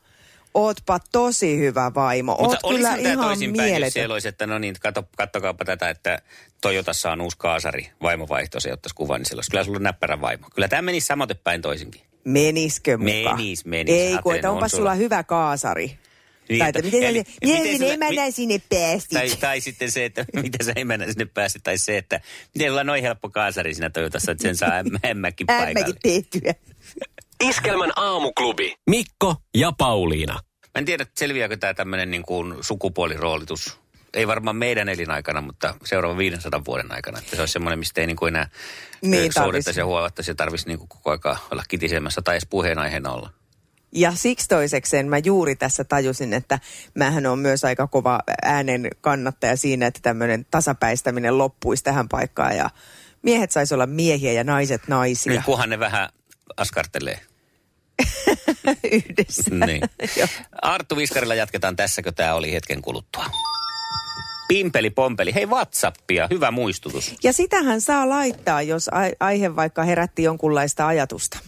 Ootpa 0.55 0.99
tosi 1.12 1.59
hyvä 1.59 1.93
vaimo. 1.95 2.33
Oot 2.33 2.41
Mutta 2.41 2.59
kyllä 2.69 2.89
olisi 2.91 3.03
tämä 3.03 3.12
ihan 3.12 3.27
toisinpäin, 3.27 3.83
jos 3.83 3.93
siellä 3.93 4.12
olisi, 4.12 4.29
että 4.29 4.47
no 4.47 4.59
niin, 4.59 4.75
katso, 4.81 5.03
kattokaapa 5.17 5.65
tätä, 5.65 5.91
että 5.91 6.19
Toyotassa 6.61 7.12
on 7.12 7.21
uusi 7.21 7.37
kaasari, 7.39 7.91
vaimovaihto, 8.03 8.61
se 8.61 8.73
ottaisi 8.73 8.95
kuvan, 8.95 9.21
niin 9.23 9.35
olisi 9.35 9.51
kyllä 9.51 9.65
sulla 9.65 9.79
näppärä 9.79 10.21
vaimo. 10.21 10.47
Kyllä 10.55 10.69
tämä 10.69 10.83
menisi 10.83 11.06
samoin 11.06 11.31
päin 11.45 11.62
toisinkin. 11.62 12.01
Meniskö 12.25 12.99
muka? 12.99 13.37
Menis, 13.37 13.65
menis. 13.65 13.95
Ei, 13.95 14.19
kun 14.23 14.35
että 14.35 14.51
on 14.51 14.55
onpas 14.55 14.71
sulla- 14.71 14.81
sulla 14.81 14.95
hyvä 14.95 15.23
kaasari. 15.23 15.99
Niin, 16.49 16.59
tai 16.59 16.69
että- 16.69 16.79
että 16.79 16.83
miten, 16.83 17.03
eli- 17.11 17.25
miten 17.43 17.63
miten 17.63 17.79
sulla- 17.79 17.93
emännä 17.93 18.23
mi- 18.27 18.32
sinne 18.32 18.61
päästit? 18.69 19.19
Tai, 19.19 19.29
tai 19.41 19.61
sitten 19.61 19.91
se, 19.91 20.05
että 20.05 20.25
mitä 20.43 20.65
sä 20.65 20.73
emännä 20.77 21.06
sinne 21.06 21.25
pääsit, 21.25 21.63
tai 21.63 21.79
se, 21.79 21.99
että 21.99 22.20
miten 22.55 22.73
on 22.73 22.87
noin 22.87 23.03
helppo 23.03 23.29
kaasari 23.31 23.75
siinä 23.75 23.91
Toyotassa, 23.91 24.32
että 24.32 24.43
sen 24.43 24.56
saa 24.56 24.70
ämmäkin 25.11 25.46
paikalle. 25.46 25.70
Ämmäkin 25.70 25.94
tehtyä. 26.03 26.55
Iskelmän 27.41 27.93
aamuklubi. 27.96 28.74
Mikko 28.91 29.36
ja 29.55 29.72
Pauliina. 29.79 30.34
Mä 30.34 30.79
en 30.79 30.84
tiedä, 30.84 31.06
selviääkö 31.17 31.56
tämä 31.56 31.74
tämmöinen 31.74 32.10
niin 32.10 32.22
kuin 32.22 32.55
sukupuoliroolitus. 32.60 33.81
Ei 34.14 34.26
varmaan 34.26 34.56
meidän 34.56 34.88
elinaikana, 34.88 35.41
mutta 35.41 35.74
seuraavan 35.84 36.19
500 36.19 36.64
vuoden 36.64 36.93
aikana. 36.93 37.19
Että 37.19 37.36
se 37.36 37.43
olisi 37.43 37.53
semmoinen, 37.53 37.79
mistä 37.79 38.00
ei 38.00 38.06
niin 38.06 38.17
kuin 38.17 38.29
enää 38.29 38.48
Niin, 39.03 39.32
soudettaisi 39.32 39.81
ja 39.81 39.86
huovattaisi 39.86 40.31
ja 40.31 40.34
tarvitsisi 40.34 40.69
niin 40.69 40.79
kuin 40.79 40.88
koko 40.88 41.10
aika 41.10 41.36
olla 41.50 41.62
kitisemässä 41.69 42.22
tai 42.22 42.34
edes 42.34 42.46
puheenaiheena 42.50 43.12
olla. 43.12 43.31
Ja 43.93 44.12
siksi 44.14 44.48
toisekseen 44.48 45.08
mä 45.08 45.19
juuri 45.19 45.56
tässä 45.56 45.84
tajusin, 45.84 46.32
että 46.32 46.58
mähän 46.94 47.26
on 47.26 47.38
myös 47.38 47.64
aika 47.64 47.86
kova 47.86 48.20
äänen 48.43 48.88
kannattaja 49.00 49.56
siinä, 49.56 49.86
että 49.86 50.00
tämmöinen 50.03 50.46
tasapäistäminen 50.50 51.38
loppuisi 51.38 51.84
tähän 51.84 52.08
paikkaan 52.08 52.56
ja 52.56 52.70
miehet 53.22 53.50
saisi 53.50 53.74
olla 53.74 53.86
miehiä 53.86 54.32
ja 54.32 54.44
naiset 54.44 54.88
naisia 54.88 55.32
Niin 55.32 55.43
kunhan 55.43 55.70
ne 55.70 55.79
vähän 55.79 56.08
askartelee. 56.56 57.20
yhdessä. 58.93 59.51
Niin. 59.67 59.82
Arttu 60.63 60.96
Viskarilla 60.96 61.34
jatketaan 61.34 61.77
tässä, 61.77 62.03
kun 62.03 62.15
tämä 62.15 62.34
oli 62.34 62.53
hetken 62.53 62.82
kuluttua. 62.82 63.27
Pimpeli 64.48 64.91
pompeli. 64.91 65.34
Hei 65.34 65.46
Whatsappia, 65.46 66.29
hyvä 66.31 66.51
muistutus. 66.51 67.15
Ja 67.22 67.32
sitähän 67.32 67.81
saa 67.81 68.08
laittaa, 68.08 68.63
jos 68.63 68.89
ai- 68.89 69.13
aihe 69.20 69.56
vaikka 69.56 69.82
herätti 69.82 70.22
jonkunlaista 70.22 70.86
ajatusta. 70.86 71.39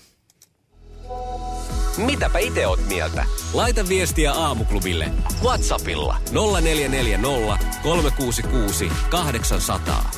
Mitäpä 1.96 2.38
itse 2.38 2.66
oot 2.66 2.88
mieltä? 2.88 3.24
Laita 3.52 3.88
viestiä 3.88 4.32
aamuklubille 4.32 5.08
Whatsappilla. 5.42 6.16
0440 6.32 7.58
366 7.82 8.88
800. 9.10 10.10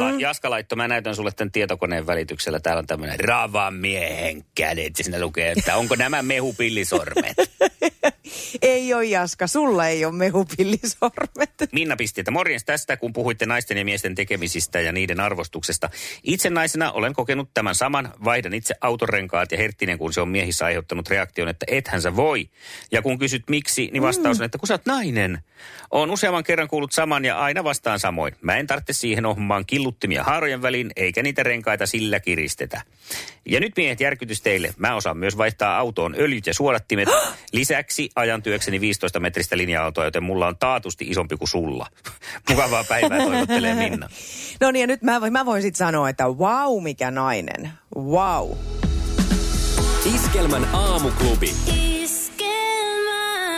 la, 0.00 0.10
Jaska 0.18 0.50
laittoi, 0.50 0.76
mä 0.76 0.88
näytän 0.88 1.16
sulle 1.16 1.30
tämän 1.36 1.52
tietokoneen 1.52 2.06
välityksellä. 2.06 2.60
Täällä 2.60 2.80
on 2.80 2.86
tämmöinen 2.86 3.20
ravan 3.20 3.74
miehen 3.74 4.44
kädet. 4.54 4.98
Ja 4.98 5.04
siinä 5.04 5.20
lukee, 5.20 5.52
että 5.56 5.76
onko 5.76 5.94
nämä 5.94 6.22
mehupillisormet. 6.22 7.36
ei 8.62 8.94
ole 8.94 9.04
Jaska, 9.04 9.46
sulla 9.46 9.86
ei 9.86 10.04
ole 10.04 10.14
mehupillisormet. 10.14 11.50
Minna 11.72 11.96
pisti, 11.96 12.20
että 12.20 12.30
morjens 12.30 12.64
tästä, 12.64 12.96
kun 12.96 13.12
puhuitte 13.12 13.46
naisten 13.46 13.78
ja 13.78 13.84
miesten 13.84 14.14
tekemisistä 14.14 14.80
ja 14.80 14.92
niiden 14.92 15.20
arvostuksesta. 15.20 15.90
Itse 16.22 16.50
naisena 16.50 16.92
olen 16.92 17.14
kokenut 17.14 17.50
tämän 17.54 17.74
saman. 17.74 18.12
Vaihdan 18.24 18.54
itse 18.54 18.74
autorenkaat 18.80 19.52
ja 19.52 19.58
herttinen, 19.58 19.98
kun 19.98 20.12
se 20.12 20.20
on 20.20 20.28
miehissä 20.28 20.64
aiheuttanut 20.64 21.08
reaktion, 21.08 21.48
että 21.48 21.66
ethän 21.68 22.02
sä 22.02 22.16
voi. 22.16 22.50
Ja 22.92 23.02
kun 23.02 23.18
kysyt 23.18 23.42
miksi, 23.50 23.90
niin 23.92 24.02
vastaus 24.02 24.40
on, 24.40 24.44
että 24.44 24.58
kun 24.58 24.68
sä 24.68 24.74
oot 24.74 24.86
nainen. 24.86 25.38
Olen 25.90 26.10
useamman 26.10 26.44
kerran 26.44 26.68
kuullut 26.68 26.92
saman 26.92 27.24
ja 27.24 27.38
aina 27.38 27.64
vastaan 27.64 28.00
samoin. 28.00 28.36
Mä 28.40 28.56
en 28.56 28.66
tarvitse 28.66 28.92
siihen 28.92 29.26
ohjelmaan 29.26 29.66
killuttimia 29.66 30.24
haarojen 30.24 30.62
väliin, 30.62 30.90
eikä 30.96 31.22
niitä 31.22 31.42
renkaita 31.42 31.86
sillä 31.86 32.20
kiristetä. 32.20 32.82
Ja 33.46 33.60
nyt 33.60 33.72
miehet 33.76 34.00
järkytys 34.00 34.42
teille. 34.42 34.74
Mä 34.76 34.94
osaan 34.94 35.16
myös 35.16 35.36
vaihtaa 35.36 35.78
autoon 35.78 36.14
öljyt 36.18 36.46
ja 36.46 36.54
suodattimet. 36.54 37.08
Lisäksi 37.52 38.10
ajan 38.16 38.37
työkseni 38.42 38.80
15 38.80 39.20
metristä 39.20 39.56
linja-autoa, 39.56 40.04
joten 40.04 40.22
mulla 40.22 40.46
on 40.46 40.56
taatusti 40.58 41.04
isompi 41.08 41.36
kuin 41.36 41.48
sulla. 41.48 41.86
Mukavaa 42.50 42.84
päivää 42.84 43.18
toivottelee 43.18 43.74
Minna. 43.74 44.08
No 44.60 44.70
niin, 44.70 44.80
ja 44.80 44.86
nyt 44.86 45.02
mä 45.02 45.20
voin, 45.20 45.32
mä 45.32 45.46
voin 45.46 45.62
sitten 45.62 45.78
sanoa, 45.78 46.08
että 46.08 46.24
wow, 46.28 46.82
mikä 46.82 47.10
nainen. 47.10 47.70
Wow. 47.96 48.50
Iskelmän 50.14 50.64
aamuklubi. 50.74 51.54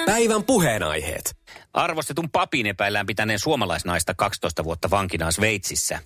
Päivän 0.06 0.44
puheenaiheet. 0.44 1.39
Arvostetun 1.72 2.30
papin 2.30 2.66
epäillään 2.66 3.06
pitäneen 3.06 3.38
suomalaisnaista 3.38 4.14
12 4.14 4.64
vuotta 4.64 4.90
vankinaan 4.90 5.32
Sveitsissä. 5.32 5.98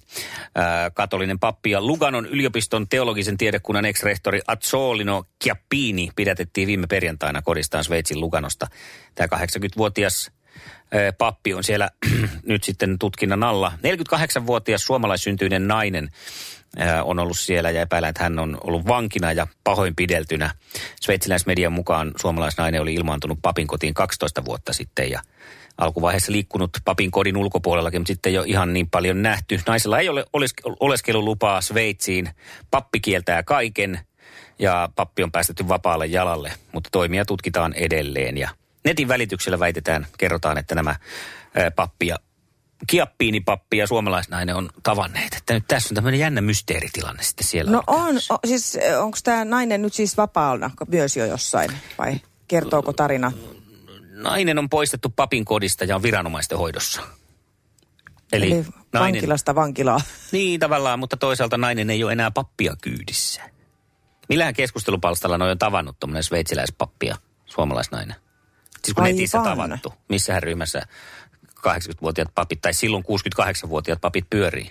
Ää, 0.55 0.91
katolinen 0.91 1.39
pappi 1.39 1.71
ja 1.71 1.81
Luganon 1.81 2.27
yliopiston 2.27 2.89
teologisen 2.89 3.37
tiedekunnan 3.37 3.85
ex-rehtori 3.85 4.41
Azzolino 4.47 5.25
Chiappini 5.43 6.11
pidätettiin 6.17 6.69
viime 6.69 6.87
perjantaina 6.87 7.43
kodistaan 7.43 7.85
Sveitsin 7.85 8.21
Luganosta. 8.21 8.67
Tämä 9.15 9.29
80-vuotias 9.37 10.31
ää, 10.93 11.13
pappi 11.13 11.55
on 11.55 11.65
siellä 11.65 11.91
nyt 12.47 12.65
sitten 12.65 12.99
tutkinnan 12.99 13.43
alla. 13.43 13.73
48-vuotias 13.77 14.85
suomalaissyntyinen 14.85 15.69
nainen 15.69 16.11
on 17.05 17.19
ollut 17.19 17.39
siellä 17.39 17.71
ja 17.71 17.81
epäillään, 17.81 18.11
että 18.11 18.23
hän 18.23 18.39
on 18.39 18.59
ollut 18.65 18.87
vankina 18.87 19.33
ja 19.33 19.47
pahoinpideltynä. 19.65 20.51
Sveitsiläismedian 21.01 21.73
mukaan 21.73 22.13
suomalaisnainen 22.21 22.81
oli 22.81 22.95
ilmaantunut 22.95 23.39
papin 23.43 23.67
kotiin 23.67 23.95
12 23.95 24.45
vuotta 24.45 24.73
sitten 24.73 25.11
ja 25.11 25.23
alkuvaiheessa 25.79 26.33
liikkunut 26.33 26.71
papin 26.85 27.11
kodin 27.11 27.37
ulkopuolellakin, 27.37 28.01
mutta 28.01 28.13
sitten 28.13 28.35
jo 28.35 28.43
ihan 28.47 28.73
niin 28.73 28.91
paljon 28.91 29.23
nähty. 29.23 29.61
Naisella 29.67 29.99
ei 29.99 30.09
ole 30.09 30.25
oles- 30.33 30.77
oleskelulupaa 30.81 31.61
Sveitsiin. 31.61 32.31
Pappi 32.71 33.01
kieltää 33.01 33.43
kaiken 33.43 34.01
ja 34.59 34.89
pappi 34.97 35.23
on 35.23 35.33
päästetty 35.33 35.69
vapaalle 35.69 36.07
jalalle, 36.07 36.53
mutta 36.73 36.89
toimia 36.93 37.25
tutkitaan 37.25 37.73
edelleen. 37.73 38.39
Ja 38.39 38.49
netin 38.85 39.09
välityksellä 39.09 39.59
väitetään, 39.59 40.07
kerrotaan, 40.19 40.59
että 40.59 40.75
nämä 40.75 40.97
ää, 41.55 41.71
pappi 41.71 42.07
ja 42.07 42.17
kiappiinipappi 42.87 43.79
ja 43.79 43.87
suomalaisnainen 43.87 44.57
on 44.57 44.71
tavanneet. 44.83 45.35
Että 45.35 45.55
nyt 45.55 45.65
tässä 45.69 45.89
on 45.91 45.95
tämmöinen 45.95 46.21
jännä 46.21 46.41
mysteeritilanne 46.41 47.23
sitten 47.23 47.47
siellä. 47.47 47.73
No 47.73 47.83
on, 47.87 48.05
käynnissä. 48.05 48.35
o, 48.35 48.39
siis 48.47 48.79
onko 49.01 49.19
tämä 49.25 49.45
nainen 49.45 49.83
nyt 49.83 49.95
siis 49.95 50.17
vapaalla 50.17 50.71
myös 50.89 51.17
jo 51.17 51.25
jossain 51.27 51.71
vai 51.99 52.21
kertooko 52.49 52.93
tarina? 52.93 53.33
Nainen 54.11 54.59
on 54.59 54.69
poistettu 54.69 55.09
papin 55.17 55.45
kodista 55.45 55.85
ja 55.85 55.97
on 55.97 56.03
viranomaisten 56.03 56.59
hoidossa. 56.59 57.03
Eli, 58.33 58.47
Eli 58.47 58.55
nainen, 58.55 58.75
vankilasta 58.93 59.55
vankilaa. 59.55 60.01
Niin 60.33 60.61
tavallaan, 60.61 60.99
mutta 60.99 61.17
toisaalta 61.17 61.57
nainen 61.57 61.91
ei 61.91 62.05
ole 62.05 62.13
enää 62.13 62.31
pappia 62.31 62.77
kyydissä. 62.83 63.43
Millähän 64.29 64.55
keskustelupalstalla 64.55 65.39
noin 65.39 65.51
on 65.51 65.59
tavannut 65.59 65.97
tuommoinen 66.01 66.23
sveitsiläispappi 66.23 67.07
ja 67.07 67.17
suomalaisnainen? 67.47 68.17
Siis 68.85 68.95
kun 68.95 69.05
Aivan. 69.05 69.17
netissä 69.17 69.39
tavattu. 69.45 69.93
Missähän 70.09 70.43
ryhmässä 70.43 70.83
80-vuotiaat 71.69 72.35
papit 72.35 72.61
tai 72.63 72.75
silloin 72.75 73.05
68-vuotiaat 73.05 74.01
papit 74.01 74.27
pyörii? 74.31 74.71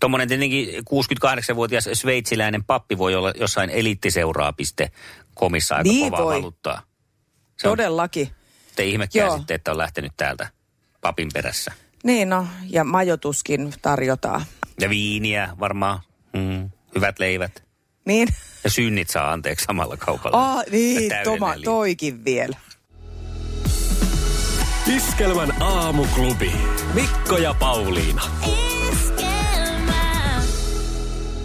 Tuommoinen 0.00 0.28
tietenkin 0.28 0.68
68-vuotias 0.68 1.88
sveitsiläinen 1.92 2.64
pappi 2.64 2.98
voi 2.98 3.14
olla 3.14 3.32
jossain 3.40 3.70
eliittiseuraa.comissa 3.70 5.76
aika 5.76 5.88
Niin 5.90 6.10
kovaa 6.10 6.24
voi. 6.24 6.36
valuuttaa. 6.36 6.82
Se 7.58 7.68
on 7.68 7.72
Todellakin. 7.76 8.28
te 8.76 8.84
ihmekään 8.84 9.26
Joo. 9.26 9.36
sitten, 9.38 9.54
että 9.54 9.70
on 9.70 9.78
lähtenyt 9.78 10.12
täältä 10.16 10.48
papin 11.00 11.28
perässä. 11.34 11.72
Niin 12.04 12.28
no, 12.28 12.46
ja 12.68 12.84
majoituskin 12.84 13.72
tarjotaan. 13.82 14.44
Ja 14.80 14.90
viiniä 14.90 15.48
varmaan, 15.60 16.00
mm, 16.32 16.70
hyvät 16.94 17.18
leivät. 17.18 17.62
Niin? 18.04 18.28
Ja 18.64 18.70
synnit 18.70 19.10
saa 19.10 19.32
anteeksi 19.32 19.64
samalla 19.64 19.96
kaupalla. 19.96 20.52
Ah, 20.52 20.64
niin, 20.70 21.12
Toma, 21.24 21.54
toikin 21.64 22.24
vielä. 22.24 22.56
Iskelmän 24.98 25.62
aamuklubi. 25.62 26.52
Mikko 26.94 27.38
ja 27.38 27.54
Pauliina. 27.54 28.22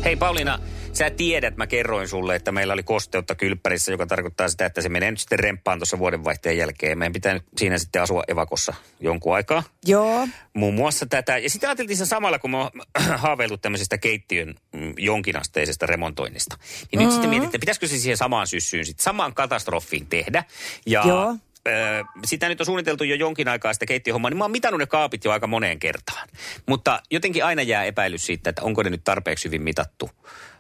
Hei 0.04 0.16
Pauliina, 0.16 0.60
sä 0.94 1.10
tiedät, 1.10 1.58
mä 1.58 1.68
kerroin 1.68 2.08
sulle, 2.08 2.36
että 2.36 2.52
meillä 2.52 2.74
oli 2.74 2.84
kosteutta 2.84 3.36
kylppärissä, 3.36 3.92
joka 3.92 4.06
tarkoittaa 4.06 4.50
sitä, 4.50 4.66
että 4.66 4.82
se 4.82 4.90
menee 4.90 5.12
nyt 5.12 5.20
sitten 5.20 5.40
remppaan 5.40 5.80
tuossa 5.80 6.00
vuodenvaihteen 6.00 6.58
jälkeen. 6.58 6.98
Meidän 6.98 7.14
pitää 7.14 7.34
nyt 7.34 7.44
siinä 7.58 7.78
sitten 7.78 8.02
asua 8.02 8.24
evakossa 8.28 8.74
jonkun 9.00 9.36
aikaa. 9.36 9.64
Joo. 9.86 10.28
Muun 10.54 10.74
muassa 10.74 11.06
tätä. 11.06 11.38
Ja 11.38 11.50
sitten 11.50 11.70
ajateltiin 11.70 11.98
sen 11.98 12.08
samalla, 12.08 12.40
kun 12.40 12.52
me 12.52 12.58
on 12.58 12.70
haaveillut 13.24 13.62
tämmöisestä 13.62 13.98
keittiön 13.98 14.56
mm, 14.72 14.94
jonkinasteisesta 14.98 15.86
remontoinnista. 15.86 16.58
Niin 16.92 17.00
nyt 17.00 17.12
sitten 17.12 17.30
mietittiin, 17.30 17.56
että 17.56 17.60
pitäisikö 17.60 17.88
se 17.88 17.98
siihen 17.98 18.18
samaan 18.18 18.48
syssyyn, 18.48 18.86
sitten 18.86 19.04
samaan 19.04 19.34
katastrofiin 19.34 20.08
tehdä. 20.08 20.44
Ja 20.86 21.04
Joo. 21.08 21.38
Öö, 21.68 22.04
sitä 22.26 22.50
nyt 22.50 22.60
on 22.60 22.66
suunniteltu 22.66 23.04
jo 23.04 23.16
jonkin 23.16 23.48
aikaa 23.48 23.74
sitä 23.74 23.86
keittiöhommaa, 23.86 24.30
niin 24.30 24.38
mä 24.38 24.44
oon 24.44 24.52
mitannut 24.52 24.80
ne 24.80 24.86
kaapit 24.86 25.26
jo 25.26 25.32
aika 25.32 25.48
moneen 25.48 25.80
kertaan. 25.80 26.28
Mutta 26.66 27.02
jotenkin 27.12 27.46
aina 27.46 27.62
jää 27.62 27.84
epäilys 27.84 28.26
siitä, 28.26 28.50
että 28.50 28.62
onko 28.62 28.84
ne 28.84 28.90
nyt 28.90 29.04
tarpeeksi 29.04 29.46
hyvin 29.46 29.62
mitattu. 29.62 30.10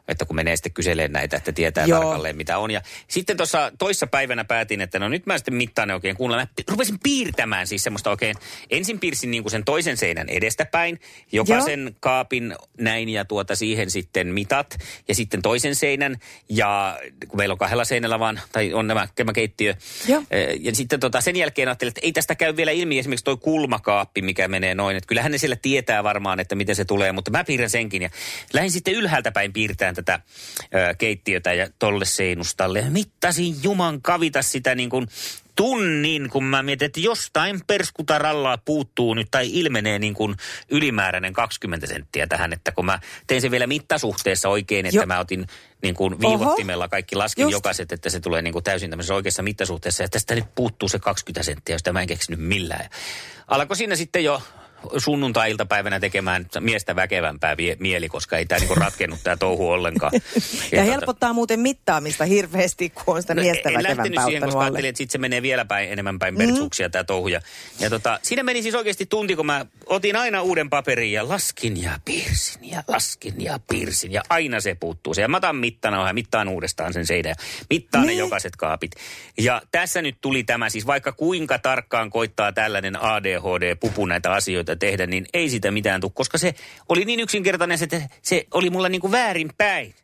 Että 0.07 0.25
kun 0.25 0.35
menee 0.35 0.55
sitten 0.55 0.73
kyselemään 0.73 1.11
näitä, 1.11 1.37
että 1.37 1.51
tietää 1.51 1.85
Joo. 1.85 1.99
tarkalleen 2.01 2.37
mitä 2.37 2.57
on. 2.57 2.71
Ja 2.71 2.81
sitten 3.07 3.37
tuossa 3.37 3.71
toissa 3.79 4.07
päivänä 4.07 4.43
päätin, 4.45 4.81
että 4.81 4.99
no 4.99 5.09
nyt 5.09 5.25
mä 5.25 5.37
sitten 5.37 5.53
mittaan 5.53 5.87
ne 5.87 5.93
oikein 5.93 6.15
kunnolla. 6.15 6.43
Mä 6.43 6.63
rupesin 6.71 6.99
piirtämään 7.03 7.67
siis 7.67 7.83
semmoista 7.83 8.09
oikein. 8.09 8.35
Ensin 8.69 8.99
piirsin 8.99 9.31
niin 9.31 9.43
kuin 9.43 9.51
sen 9.51 9.65
toisen 9.65 9.97
seinän 9.97 10.29
edestäpäin. 10.29 10.99
Jokaisen 11.31 11.95
kaapin 11.99 12.55
näin 12.79 13.09
ja 13.09 13.25
tuota 13.25 13.55
siihen 13.55 13.91
sitten 13.91 14.27
mitat. 14.27 14.77
Ja 15.07 15.15
sitten 15.15 15.41
toisen 15.41 15.75
seinän. 15.75 16.17
Ja 16.49 16.99
kun 17.27 17.37
meillä 17.37 17.53
on 17.53 17.57
kahdella 17.57 17.85
seinällä 17.85 18.19
vaan, 18.19 18.41
tai 18.51 18.73
on 18.73 18.87
nämä, 18.87 19.07
tämä 19.15 19.33
keittiö. 19.33 19.73
Joo. 20.07 20.23
Eh, 20.31 20.59
Ja 20.59 20.75
sitten 20.75 20.99
tota, 20.99 21.21
sen 21.21 21.35
jälkeen 21.35 21.67
ajattelin, 21.67 21.89
että 21.89 22.01
ei 22.03 22.11
tästä 22.11 22.35
käy 22.35 22.55
vielä 22.55 22.71
ilmi 22.71 22.99
esimerkiksi 22.99 23.25
toi 23.25 23.37
kulmakaappi, 23.37 24.21
mikä 24.21 24.47
menee 24.47 24.75
noin. 24.75 24.97
Että 24.97 25.07
kyllähän 25.07 25.31
ne 25.31 25.37
siellä 25.37 25.55
tietää 25.61 26.03
varmaan, 26.03 26.39
että 26.39 26.55
miten 26.55 26.75
se 26.75 26.85
tulee, 26.85 27.11
mutta 27.11 27.31
mä 27.31 27.43
piirrän 27.43 27.69
senkin. 27.69 28.01
Ja 28.01 28.09
lähdin 28.53 28.71
sitten 28.71 28.93
ylhäältä 28.93 29.31
päin 29.31 29.53
piirtämään 29.53 29.92
tätä 29.93 30.19
ö, 30.63 30.93
keittiötä 30.97 31.53
ja 31.53 31.67
tolle 31.79 32.05
seinustalle. 32.05 32.81
Mittasin 32.89 33.63
juman 33.63 34.01
kavita 34.01 34.41
sitä 34.41 34.75
niin 34.75 34.89
kuin 34.89 35.07
tunnin, 35.55 36.29
kun 36.29 36.43
mä 36.43 36.63
mietin, 36.63 36.85
että 36.85 36.99
jostain 36.99 37.61
perskutarallaa 37.67 38.57
puuttuu 38.57 39.13
nyt 39.13 39.27
tai 39.31 39.49
ilmenee 39.53 39.99
niin 39.99 40.13
kuin 40.13 40.35
ylimääräinen 40.69 41.33
20 41.33 41.87
senttiä 41.87 42.27
tähän, 42.27 42.53
että 42.53 42.71
kun 42.71 42.85
mä 42.85 42.99
tein 43.27 43.41
sen 43.41 43.51
vielä 43.51 43.67
mittasuhteessa 43.67 44.49
oikein, 44.49 44.85
että 44.85 44.97
Jo. 44.97 45.05
mä 45.05 45.19
otin 45.19 45.47
niin 45.83 45.95
kuin 45.95 46.19
viivottimella 46.19 46.87
kaikki 46.87 47.15
laskin 47.15 47.43
Just. 47.43 47.51
jokaiset, 47.51 47.91
että 47.91 48.09
se 48.09 48.19
tulee 48.19 48.41
niin 48.41 48.53
kuin 48.53 48.63
täysin 48.63 48.89
tämmöisessä 48.89 49.15
oikeassa 49.15 49.43
mittasuhteessa. 49.43 50.03
Ja 50.03 50.09
tästä 50.09 50.35
nyt 50.35 50.55
puuttuu 50.55 50.89
se 50.89 50.99
20 50.99 51.43
senttiä, 51.43 51.75
josta 51.75 51.93
mä 51.93 52.01
en 52.01 52.07
keksinyt 52.07 52.39
millään. 52.39 52.81
Ja 52.83 52.89
Alkoi 53.47 53.77
siinä 53.77 53.95
sitten 53.95 54.23
jo 54.23 54.41
sunnuntai-iltapäivänä 54.97 55.99
tekemään 55.99 56.45
miestä 56.59 56.95
väkevämpää 56.95 57.57
vie- 57.57 57.77
mieli, 57.79 58.09
koska 58.09 58.37
ei 58.37 58.45
tämä 58.45 58.59
niinku 58.59 58.75
ratkennut 58.75 59.19
tämä 59.23 59.37
touhu 59.37 59.69
ollenkaan. 59.69 60.11
Ja, 60.71 60.81
tota- 60.83 60.85
helpottaa 60.85 61.33
muuten 61.33 61.59
mittaamista 61.59 62.25
hirveästi, 62.25 62.89
kun 62.89 63.15
on 63.15 63.21
sitä 63.21 63.35
miestä 63.35 63.69
No, 63.69 63.77
en 63.77 63.83
lähtenyt 63.83 63.97
väkevämpää 63.97 64.25
siihen, 64.25 64.41
koska 64.43 64.59
alle. 64.59 64.65
ajattelin, 64.65 64.89
että 64.89 64.97
sitten 64.97 65.11
se 65.11 65.17
menee 65.17 65.41
vielä 65.41 65.65
päin, 65.65 65.91
enemmän 65.91 66.19
päin 66.19 66.35
pertsuksia 66.37 66.89
tämä 66.89 67.03
touhu. 67.03 67.27
Ja, 67.27 67.39
ja 67.79 67.89
tota, 67.89 68.19
siinä 68.21 68.43
meni 68.43 68.61
siis 68.61 68.75
oikeasti 68.75 69.05
tunti, 69.05 69.35
kun 69.35 69.45
mä 69.45 69.65
otin 69.85 70.15
aina 70.15 70.41
uuden 70.41 70.69
paperin 70.69 71.11
ja 71.11 71.27
laskin 71.29 71.81
ja 71.83 71.91
piirsin 72.05 72.69
ja 72.69 72.83
laskin 72.87 73.41
ja 73.43 73.59
piirsin. 73.69 74.11
Ja 74.11 74.21
aina 74.29 74.59
se 74.59 74.75
puuttuu. 74.79 75.13
Se 75.13 75.21
ja 75.21 75.27
mä 75.27 75.37
otan 75.37 75.55
mittana 75.55 76.07
ja 76.07 76.13
mittaan 76.13 76.47
uudestaan 76.47 76.93
sen 76.93 77.05
seinän. 77.05 77.29
ja 77.29 77.35
Mittaan 77.69 78.05
ne 78.05 78.11
Niin. 78.11 78.19
jokaiset 78.19 78.55
kaapit. 78.55 78.91
Ja 79.37 79.61
tässä 79.71 80.01
nyt 80.01 80.15
tuli 80.21 80.43
tämä 80.43 80.69
siis, 80.69 80.87
vaikka 80.87 81.11
kuinka 81.11 81.59
tarkkaan 81.59 82.09
koittaa 82.09 82.51
tällainen 82.51 83.01
ADHD-pupu 83.01 84.05
näitä 84.05 84.31
asioita 84.31 84.72
tehdä, 84.75 85.07
niin 85.07 85.25
ei 85.33 85.49
sitä 85.49 85.71
mitään 85.71 86.01
tule, 86.01 86.11
koska 86.15 86.37
se 86.37 86.55
oli 86.89 87.05
niin 87.05 87.19
yksinkertainen, 87.19 87.77
että 87.83 88.01
se 88.21 88.47
oli 88.53 88.69
mulla 88.69 88.89
niin 88.89 89.01
kuin 89.01 89.11
väärinpäin. 89.11 89.95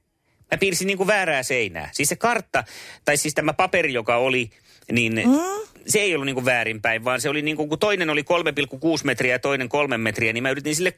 Mä 0.52 0.58
piirsin 0.58 0.88
niin 0.88 0.98
kuin 0.98 1.08
väärää 1.08 1.44
seinää. 1.44 1.90
Siis 1.94 2.10
se 2.10 2.16
kartta, 2.16 2.64
tai 3.06 3.18
siis 3.18 3.34
tämä 3.34 3.54
paperi, 3.54 3.94
joka 3.94 4.16
oli, 4.16 4.50
niin 4.92 5.14
mm. 5.14 5.40
se 5.88 6.00
ei 6.00 6.16
ollut 6.16 6.26
niin 6.26 6.36
kuin 6.36 6.46
väärinpäin, 6.46 7.04
vaan 7.04 7.22
se 7.22 7.30
oli 7.30 7.42
niin 7.42 7.58
kuin, 7.58 7.70
kun 7.70 7.80
toinen 7.80 8.10
oli 8.10 8.22
3,6 8.22 8.28
metriä 9.04 9.34
ja 9.34 9.40
toinen 9.40 9.70
3 9.70 9.98
metriä, 9.98 10.34
niin 10.34 10.44
mä 10.44 10.50
yritin 10.50 10.76
sille 10.76 10.94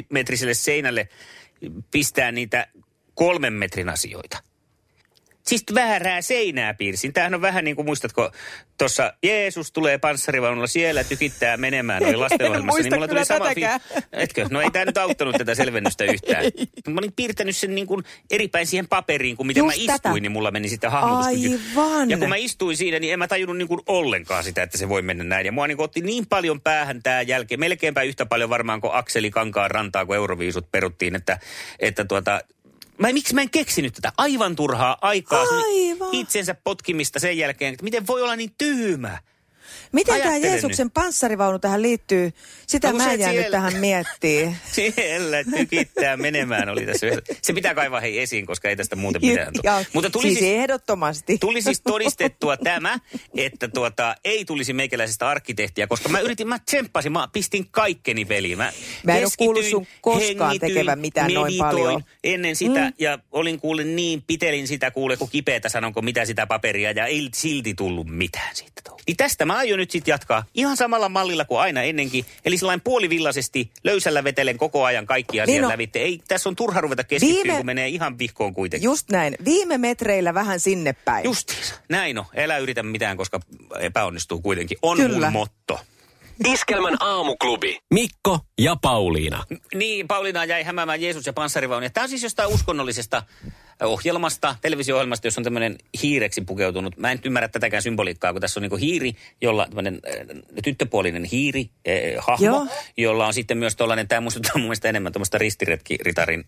3,6 0.00 0.06
metriselle 0.08 0.54
seinälle 0.54 1.08
pistää 1.90 2.32
niitä 2.32 2.66
kolmen 3.14 3.52
metrin 3.52 3.88
asioita. 3.88 4.38
Siis 5.48 5.64
väärää 5.74 6.22
seinää 6.22 6.74
piirsin. 6.74 7.12
Tämähän 7.12 7.34
on 7.34 7.40
vähän 7.40 7.64
niin 7.64 7.76
kuin, 7.76 7.86
muistatko, 7.86 8.32
tuossa 8.78 9.12
Jeesus 9.22 9.72
tulee 9.72 9.98
panssarivaunulla 9.98 10.66
siellä, 10.66 11.04
tykittää 11.04 11.56
menemään, 11.56 12.04
oli 12.04 12.16
lastenohjelmassa, 12.16 12.82
niin 12.82 12.94
mulla 12.94 13.08
tuli 13.08 13.24
sama 13.24 13.44
tätäkään. 13.44 13.80
Etkö? 14.12 14.46
No 14.50 14.60
ei 14.60 14.70
tämä 14.70 14.84
nyt 14.84 14.98
auttanut 14.98 15.36
tätä 15.38 15.54
selvennystä 15.54 16.04
yhtään. 16.04 16.44
Mä 16.88 16.98
olin 16.98 17.12
piirtänyt 17.12 17.56
sen 17.56 17.74
niin 17.74 17.86
kuin 17.86 18.04
eri 18.30 18.48
päin 18.48 18.66
siihen 18.66 18.88
paperiin, 18.88 19.36
kun 19.36 19.46
miten 19.46 19.60
Just 19.60 19.76
mä 19.76 19.82
istuin, 19.82 20.00
tätä. 20.02 20.20
niin 20.20 20.32
mulla 20.32 20.50
meni 20.50 20.68
sitten 20.68 20.90
hahmotuskyky. 20.90 21.60
Aivan. 21.76 22.10
Ja 22.10 22.18
kun 22.18 22.28
mä 22.28 22.36
istuin 22.36 22.76
siinä, 22.76 22.98
niin 22.98 23.12
en 23.12 23.18
mä 23.18 23.28
tajunnut 23.28 23.56
niin 23.56 23.68
kuin 23.68 23.80
ollenkaan 23.86 24.44
sitä, 24.44 24.62
että 24.62 24.78
se 24.78 24.88
voi 24.88 25.02
mennä 25.02 25.24
näin. 25.24 25.46
Ja 25.46 25.52
mua 25.52 25.66
niin 25.66 25.80
otti 25.80 26.00
niin 26.00 26.26
paljon 26.26 26.60
päähän 26.60 27.02
tämä 27.02 27.22
jälkeen, 27.22 27.60
melkeinpä 27.60 28.02
yhtä 28.02 28.26
paljon 28.26 28.50
varmaan 28.50 28.80
kuin 28.80 28.94
Akseli 28.94 29.30
Kankaan 29.30 29.70
rantaa, 29.70 30.06
kun 30.06 30.16
Euroviisut 30.16 30.70
peruttiin, 30.72 31.14
että, 31.14 31.38
että 31.78 32.04
tuota, 32.04 32.40
Mä, 32.98 33.12
miksi 33.12 33.34
mä 33.34 33.40
en 33.40 33.50
keksinyt 33.50 33.94
tätä? 33.94 34.12
Aivan 34.16 34.56
turhaa 34.56 34.98
aikaa. 35.00 35.40
Aivan. 35.42 36.08
Itsensä 36.12 36.54
potkimista 36.54 37.20
sen 37.20 37.38
jälkeen, 37.38 37.72
että 37.74 37.84
miten 37.84 38.06
voi 38.06 38.22
olla 38.22 38.36
niin 38.36 38.54
tyhmä. 38.58 39.18
Miten 39.92 40.22
tämä 40.22 40.36
Jeesuksen 40.36 40.90
panssarivaunu 40.90 41.58
tähän 41.58 41.82
liittyy? 41.82 42.32
Sitä 42.66 42.92
No 42.92 42.96
mä 42.98 43.04
jäänyt 43.14 43.26
siellä- 43.30 43.50
tähän 43.50 43.76
miettiä. 43.76 44.52
Siellä 44.72 45.44
tykittää 45.44 46.16
menemään 46.16 46.68
oli 46.68 46.86
tässä. 46.86 47.06
yhdessä. 47.06 47.34
Se 47.42 47.52
pitää 47.52 47.74
kaivaa 47.74 48.00
hei 48.00 48.18
esiin, 48.20 48.46
koska 48.46 48.68
ei 48.68 48.76
tästä 48.76 48.96
muuten 48.96 49.22
mitään 49.26 49.52
tule. 49.62 49.86
Mutta 49.94 50.10
tuli 50.10 50.22
siis, 50.22 50.38
siis, 50.38 50.50
ehdottomasti. 50.52 51.38
tuli 51.38 51.62
siis 51.62 51.80
todistettua 51.92 52.56
tämä, 52.56 52.98
että 53.36 53.68
tuota, 53.68 54.14
ei 54.24 54.44
tulisi 54.44 54.72
meikäläisestä 54.72 55.28
arkkitehtiä, 55.28 55.86
koska 55.86 56.08
mä 56.08 56.20
yritin, 56.20 56.48
mä 56.48 56.58
tsemppasin, 56.58 57.12
mä 57.12 57.28
pistin 57.32 57.68
kaikkeni 57.70 58.28
veliin. 58.28 58.58
Mä, 58.58 58.72
Mä 59.04 59.12
en 59.12 59.20
keskityin, 59.20 59.46
kuullut 59.46 59.64
sun 59.64 59.86
koskaan 60.00 60.58
tekevän 60.58 60.98
mitään 60.98 61.34
noin 61.34 61.58
paljon. 61.58 62.04
ennen 62.24 62.56
sitä 62.56 62.80
mm. 62.86 62.92
ja 62.98 63.18
olin 63.32 63.60
kuule 63.60 63.84
niin, 63.84 64.22
pitelin 64.26 64.68
sitä 64.68 64.90
kuule 64.90 65.16
kun 65.16 65.28
kipeätä 65.28 65.68
sanonko 65.68 66.02
mitä 66.02 66.24
sitä 66.24 66.46
paperia 66.46 66.90
ja 66.90 67.06
ei 67.06 67.28
silti 67.34 67.74
tullut 67.74 68.06
mitään 68.06 68.56
siitä. 68.56 68.78
Niin 69.06 69.16
tästä 69.16 69.44
mä 69.44 69.57
aion 69.58 69.78
nyt 69.78 69.90
sitten 69.90 70.12
jatkaa 70.12 70.44
ihan 70.54 70.76
samalla 70.76 71.08
mallilla 71.08 71.44
kuin 71.44 71.60
aina 71.60 71.82
ennenkin. 71.82 72.24
Eli 72.44 72.58
sellainen 72.58 72.80
puolivillaisesti 72.80 73.70
löysällä 73.84 74.24
vetelen 74.24 74.58
koko 74.58 74.84
ajan 74.84 75.06
kaikki 75.06 75.40
asiat 75.40 75.46
Niin 75.52 75.62
no. 75.62 75.68
lävitte. 75.68 75.98
Ei, 75.98 76.20
tässä 76.28 76.48
on 76.48 76.56
turha 76.56 76.80
ruveta 76.80 77.04
keskittyä, 77.04 77.42
Viime- 77.44 77.56
kun 77.56 77.66
menee 77.66 77.88
ihan 77.88 78.18
vihkoon 78.18 78.54
kuitenkin. 78.54 78.84
Just 78.86 79.10
näin. 79.10 79.36
Viime 79.44 79.78
metreillä 79.78 80.34
vähän 80.34 80.60
sinne 80.60 80.92
päin. 81.04 81.24
Justiinsa. 81.24 81.74
Näin 81.88 82.18
on. 82.18 82.24
Älä 82.36 82.58
yritä 82.58 82.82
mitään, 82.82 83.16
koska 83.16 83.40
epäonnistuu 83.80 84.40
kuitenkin. 84.40 84.78
On 84.82 84.96
Kyllä. 84.96 85.26
mun 85.30 85.32
motto. 85.32 85.80
Iskelmän 86.46 86.96
aamuklubi. 87.00 87.78
Mikko 87.94 88.38
ja 88.58 88.76
Pauliina. 88.82 89.44
Niin, 89.74 90.08
Pauliina 90.08 90.44
jäi 90.44 90.62
hämäämään 90.62 91.00
Jeesus 91.02 91.26
ja 91.26 91.32
panssarivaunu. 91.32 91.90
Tämä 91.90 92.02
on 92.02 92.08
siis 92.08 92.22
jostain 92.22 92.48
uskonnollisesta 92.54 93.22
ohjelmasta, 93.82 94.56
televisio-ohjelmasta, 94.60 95.26
jossa 95.26 95.40
on 95.40 95.44
tämmöinen 95.44 95.78
hiireksi 96.02 96.40
pukeutunut. 96.40 96.96
Mä 96.96 97.12
en 97.12 97.20
ymmärrä 97.24 97.48
tätäkään 97.48 97.82
symboliikkaa, 97.82 98.32
kun 98.32 98.40
tässä 98.40 98.60
on 98.60 98.62
niinku 98.62 98.76
hiiri, 98.76 99.12
jolla 99.40 99.66
tämmöinen 99.66 99.94
äh, 99.94 100.62
tyttöpuolinen 100.64 101.24
hiiri, 101.24 101.70
äh, 101.88 102.24
hahmo, 102.26 102.46
Joo. 102.46 102.66
jolla 102.96 103.26
on 103.26 103.34
sitten 103.34 103.58
myös 103.58 103.76
tuollainen, 103.76 104.08
tämä 104.08 104.20
muistuttaa 104.20 104.52
mun 104.54 104.62
mielestä 104.62 104.88
enemmän 104.88 105.12
tuommoista 105.12 105.38
ristiretkiritarin 105.38 106.44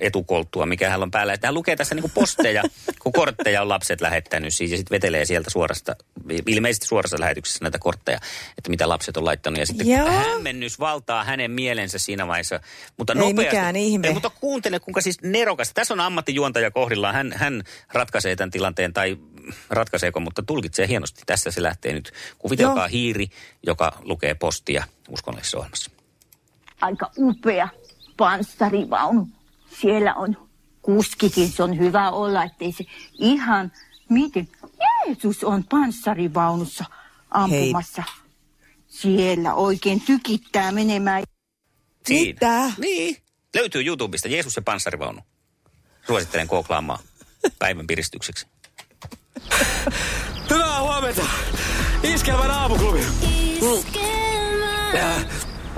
etukolttua, 0.00 0.66
mikä 0.66 0.90
hän 0.90 1.02
on 1.02 1.10
päällä. 1.10 1.32
Että 1.32 1.46
hän 1.46 1.54
lukee 1.54 1.76
tässä 1.76 1.94
niinku 1.94 2.10
posteja, 2.14 2.62
kun 3.02 3.12
kortteja 3.12 3.62
on 3.62 3.68
lapset 3.68 4.00
lähettänyt 4.00 4.54
siis, 4.54 4.70
ja 4.70 4.76
sitten 4.76 4.94
vetelee 4.94 5.24
sieltä 5.24 5.50
suorasta, 5.50 5.96
ilmeisesti 6.46 6.86
suorassa 6.86 7.20
lähetyksessä 7.20 7.64
näitä 7.64 7.78
kortteja, 7.78 8.18
että 8.58 8.70
mitä 8.70 8.88
lapset 8.88 9.16
on 9.16 9.24
laittanut. 9.24 9.58
Ja 9.58 9.66
sitten 9.66 9.88
Joo. 9.88 10.08
hämmennys 10.10 10.80
valtaa 10.80 11.24
hänen 11.24 11.50
mielensä 11.50 11.98
siinä 11.98 12.26
vaiheessa. 12.26 12.60
Mutta 12.96 13.12
Ei 13.12 13.18
nopeasti, 13.18 13.44
mikään 13.44 13.76
ihme. 13.76 14.06
Ei, 14.06 14.14
mutta 14.14 14.30
kuuntele, 14.30 14.80
kuinka 14.80 15.00
siis 15.00 15.22
nerokas. 15.22 15.70
Tässä 15.74 15.94
on 15.94 16.00
ammattijuontaja 16.00 16.70
kohdillaan. 16.70 17.14
Hän, 17.14 17.32
hän 17.36 17.62
ratkaisee 17.92 18.36
tämän 18.36 18.50
tilanteen, 18.50 18.92
tai 18.92 19.18
ratkaiseeko, 19.70 20.20
mutta 20.20 20.42
tulkitsee 20.42 20.88
hienosti. 20.88 21.22
Tässä 21.26 21.50
se 21.50 21.62
lähtee 21.62 21.92
nyt. 21.92 22.12
Kuvitelkaa 22.38 22.84
Joo. 22.84 22.88
hiiri, 22.88 23.26
joka 23.66 23.92
lukee 24.02 24.34
postia 24.34 24.84
uskonnollisessa 25.08 25.58
ohjelmassa. 25.58 25.90
aika 26.80 27.10
upea 27.18 27.68
panssarivaunu. 28.16 29.28
Siellä 29.80 30.14
on 30.14 30.48
kuskikin, 30.82 31.48
se 31.48 31.62
on 31.62 31.78
hyvä 31.78 32.10
olla, 32.10 32.44
ettei 32.44 32.72
se 32.72 32.84
ihan, 33.18 33.72
miten 34.08 34.48
Jeesus 35.06 35.44
on 35.44 35.64
panssarivaunussa 35.64 36.84
ampumassa. 37.30 38.02
Siellä 38.86 39.54
oikein 39.54 40.00
tykittää 40.00 40.72
menemään. 40.72 41.22
Mitä? 42.08 42.72
Niin. 42.78 43.16
Löytyy 43.54 43.86
YouTubesta 43.86 44.28
Jeesus 44.28 44.56
ja 44.56 44.62
panssarivaunu. 44.62 45.20
Suosittelen 46.06 46.46
googlaamaan 46.46 46.98
päivän 47.58 47.86
piristykseksi. 47.86 48.46
Hyvää 50.50 50.80
huomenta. 50.80 51.22
Iskelmän 52.02 52.50
aamuklubi. 52.50 53.00
Äh, 54.94 55.26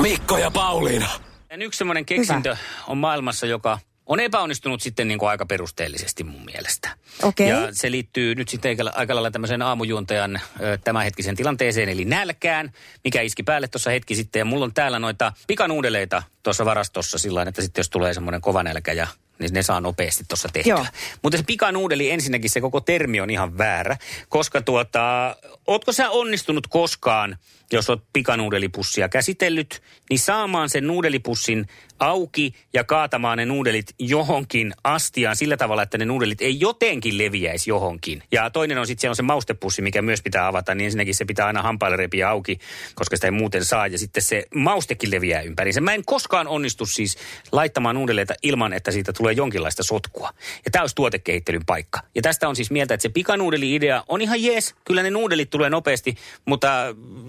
Mikko 0.03 0.39
ja 0.39 0.51
Pauliina. 0.51 1.26
Yksi 1.63 1.79
semmoinen 1.79 2.07
keksintö 2.07 2.57
on 2.87 2.99
maailmassa, 2.99 3.47
joka 3.47 3.79
on 4.07 4.21
epäonnistunut 4.21 4.83
sitten 4.83 5.09
niin 5.09 5.19
kuin 5.19 5.29
aika 5.29 5.47
perusteellisesti 5.47 6.25
mun 6.25 6.45
mielestä. 6.45 6.91
Okei. 7.23 7.49
Ja 7.49 7.69
se 7.73 7.91
liittyy 7.91 8.35
nyt 8.35 8.49
sitten 8.49 8.77
aika- 8.95 9.15
lailla 9.15 9.31
tämmöisen 9.31 9.63
aamujuontajan 9.63 10.41
tämänhetkisen 10.85 11.37
tilanteeseen, 11.37 11.89
eli 11.89 12.05
nälkään, 12.05 12.73
mikä 13.05 13.21
iski 13.21 13.43
päälle 13.43 13.69
tuossa 13.69 13.91
hetki 13.91 14.15
sitten. 14.15 14.41
Ja 14.41 14.45
mulla 14.45 14.65
on 14.65 14.75
täällä 14.75 14.99
noita 14.99 15.33
pikanuudeleita 15.47 16.23
tuossa 16.43 16.65
varastossa 16.65 17.19
sillä 17.19 17.43
että 17.43 17.63
sitten 17.63 17.81
jos 17.81 17.91
tulee 17.91 18.15
semmoinen 18.15 18.41
kova 18.41 18.63
nälkä 18.63 18.93
ja 18.93 19.07
niin 19.39 19.55
ne 19.55 19.63
saa 19.63 19.81
nopeasti 19.81 20.25
tuossa 20.29 20.49
tehtyä. 20.53 20.71
Joo. 20.71 20.87
Mutta 21.23 21.39
se 21.39 21.45
pikanuudeli 21.47 22.11
ensinnäkin 22.11 22.51
se 22.51 22.61
koko 22.61 22.81
termi 22.81 23.21
on 23.21 23.31
ihan 23.31 23.59
väärä, 23.59 23.97
koska 24.29 24.63
tuota, 24.63 25.37
ootko 25.67 25.93
sä 25.93 26.11
onnistunut 26.11 26.67
koskaan, 26.67 27.37
jos 27.73 27.91
oot 27.91 28.05
pikanuudelipussia 28.13 29.09
käsitellyt, 29.09 29.83
niin 30.11 30.19
saamaan 30.19 30.71
sen 30.71 30.87
nuudelipussin 30.87 31.67
auki 31.99 32.53
ja 32.73 32.85
kaatamaan 32.85 33.39
ne 33.39 33.47
nuudelit 33.47 33.87
johonkin 33.99 34.75
astiaan 34.85 35.37
sillä 35.37 35.57
tavalla, 35.57 35.83
että 35.83 35.99
ne 35.99 36.05
nuudelit 36.05 36.41
ei 36.41 36.61
jotenkin 36.61 37.19
leviäisi 37.19 37.71
johonkin. 37.71 38.23
Ja 38.33 38.51
toinen 38.51 38.79
on 38.79 38.87
sitten 38.87 39.01
siellä 39.01 39.13
on 39.13 39.17
se 39.17 39.23
maustepussi, 39.23 39.83
mikä 39.83 40.03
myös 40.03 40.23
pitää 40.23 40.47
avata, 40.47 40.75
niin 40.75 40.85
ensinnäkin 40.85 41.15
se 41.15 41.25
pitää 41.25 41.47
aina 41.47 41.63
hampaille 41.63 41.97
repiä 41.97 42.29
auki, 42.29 42.59
koska 42.95 43.17
sitä 43.17 43.27
ei 43.27 43.31
muuten 43.31 43.65
saa. 43.65 43.87
Ja 43.87 43.99
sitten 43.99 44.23
se 44.23 44.45
maustekin 44.55 45.11
leviää 45.11 45.43
ympäriinsä. 45.43 45.81
Mä 45.81 45.95
en 45.95 46.05
koskaan 46.05 46.49
onnistu 46.49 46.87
siis 46.87 47.19
laittamaan 47.53 47.95
nuudeleita 47.95 48.35
ilman, 48.43 48.73
että 48.73 48.91
siitä 48.91 49.13
tulee 49.13 49.33
jonkinlaista 49.33 49.83
sotkua. 49.83 50.31
Ja 50.65 50.71
tämä 50.71 50.83
olisi 50.83 50.95
tuotekehittelyn 50.95 51.67
paikka. 51.67 52.01
Ja 52.15 52.23
tästä 52.23 52.49
on 52.49 52.57
siis 52.57 52.71
mieltä, 52.71 52.95
että 52.95 53.03
se 53.03 53.09
pikanuudeli-idea 53.09 54.05
on 54.09 54.21
ihan 54.21 54.43
jees. 54.43 54.75
Kyllä 54.85 55.03
ne 55.03 55.11
nuudelit 55.11 55.51
tulee 55.51 55.71
nopeasti, 55.71 56.17
mutta 56.45 56.69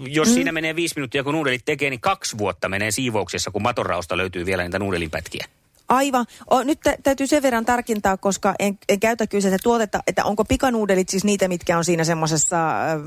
jos 0.06 0.28
mm. 0.28 0.34
siinä 0.34 0.52
menee 0.52 0.76
viisi 0.76 0.94
minuuttia, 0.96 1.24
kun 1.24 1.34
nuudelit 1.34 1.62
tekee, 1.64 1.90
niin 1.90 2.00
kaksi 2.00 2.38
vuotta 2.38 2.68
menee 2.68 2.90
siivouksessa, 2.90 3.50
kun 3.50 3.62
matorausta 3.62 4.16
löytyy 4.16 4.46
vielä 4.46 4.57
niitä 4.62 4.78
nuudelinpätkiä. 4.78 5.46
Aivan. 5.88 6.26
O, 6.52 6.62
nyt 6.62 6.80
tä, 6.80 6.96
täytyy 7.02 7.26
sen 7.26 7.42
verran 7.42 7.64
tarkintaa, 7.64 8.16
koska 8.16 8.54
en, 8.58 8.78
en 8.88 9.00
käytä 9.00 9.26
kyllä 9.26 9.42
sitä 9.42 9.56
tuotetta, 9.62 10.00
että 10.06 10.24
onko 10.24 10.44
pikanuudelit 10.44 11.08
siis 11.08 11.24
niitä, 11.24 11.48
mitkä 11.48 11.78
on 11.78 11.84
siinä 11.84 12.04
semmoisessa 12.04 12.70
äh, 12.92 13.00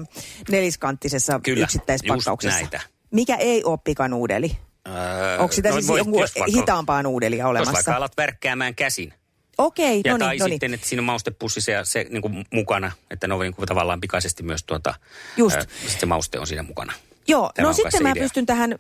neliskanttisessa 0.52 1.40
Kyllä, 1.44 1.64
yksittäispakkauksessa? 1.64 2.60
just 2.60 2.72
näitä. 2.72 2.88
Mikä 3.12 3.36
ei 3.36 3.64
ole 3.64 3.80
pikanuudeli? 3.84 4.58
Öö, 4.88 5.38
Onko 5.40 5.52
sitä 5.54 5.70
no 5.70 5.76
siis 5.82 5.98
joku 5.98 6.20
jos 6.22 6.32
vaikka- 6.40 6.58
hitaampaa 6.60 7.04
nuudelia 7.04 7.38
Jos 7.38 7.44
vaikka 7.46 7.62
olemassa? 7.70 7.96
alat 7.96 8.18
värkkäämään 8.18 8.76
käsin. 8.76 9.14
Okei, 9.58 10.02
Ja 10.06 10.12
no 10.14 10.18
tai 10.20 10.30
niin, 10.36 10.40
no 10.40 10.46
niin. 10.46 10.54
sitten, 10.54 10.74
että 10.74 10.88
siinä 10.88 11.02
on 11.02 11.06
maustepussissa 11.06 11.72
ja 11.72 11.86
se 11.86 12.06
niin 12.10 12.22
kuin 12.22 12.46
mukana, 12.54 12.92
että 13.12 13.28
ne 13.28 13.34
on 13.34 13.40
niin 13.40 13.54
kuin 13.56 13.68
tavallaan 13.68 14.02
pikaisesti 14.02 14.44
myös 14.44 14.64
tuota, 14.64 14.94
Just. 15.38 15.56
ää, 15.56 15.66
se 16.00 16.06
mauste 16.06 16.40
on 16.40 16.48
siinä 16.48 16.64
mukana. 16.64 16.94
Joo, 17.28 17.52
Tämä 17.56 17.68
no 17.68 17.74
sitten 17.74 18.04
mä 18.04 18.12
idea. 18.12 18.24
pystyn 18.24 18.46
tähän, 18.46 18.76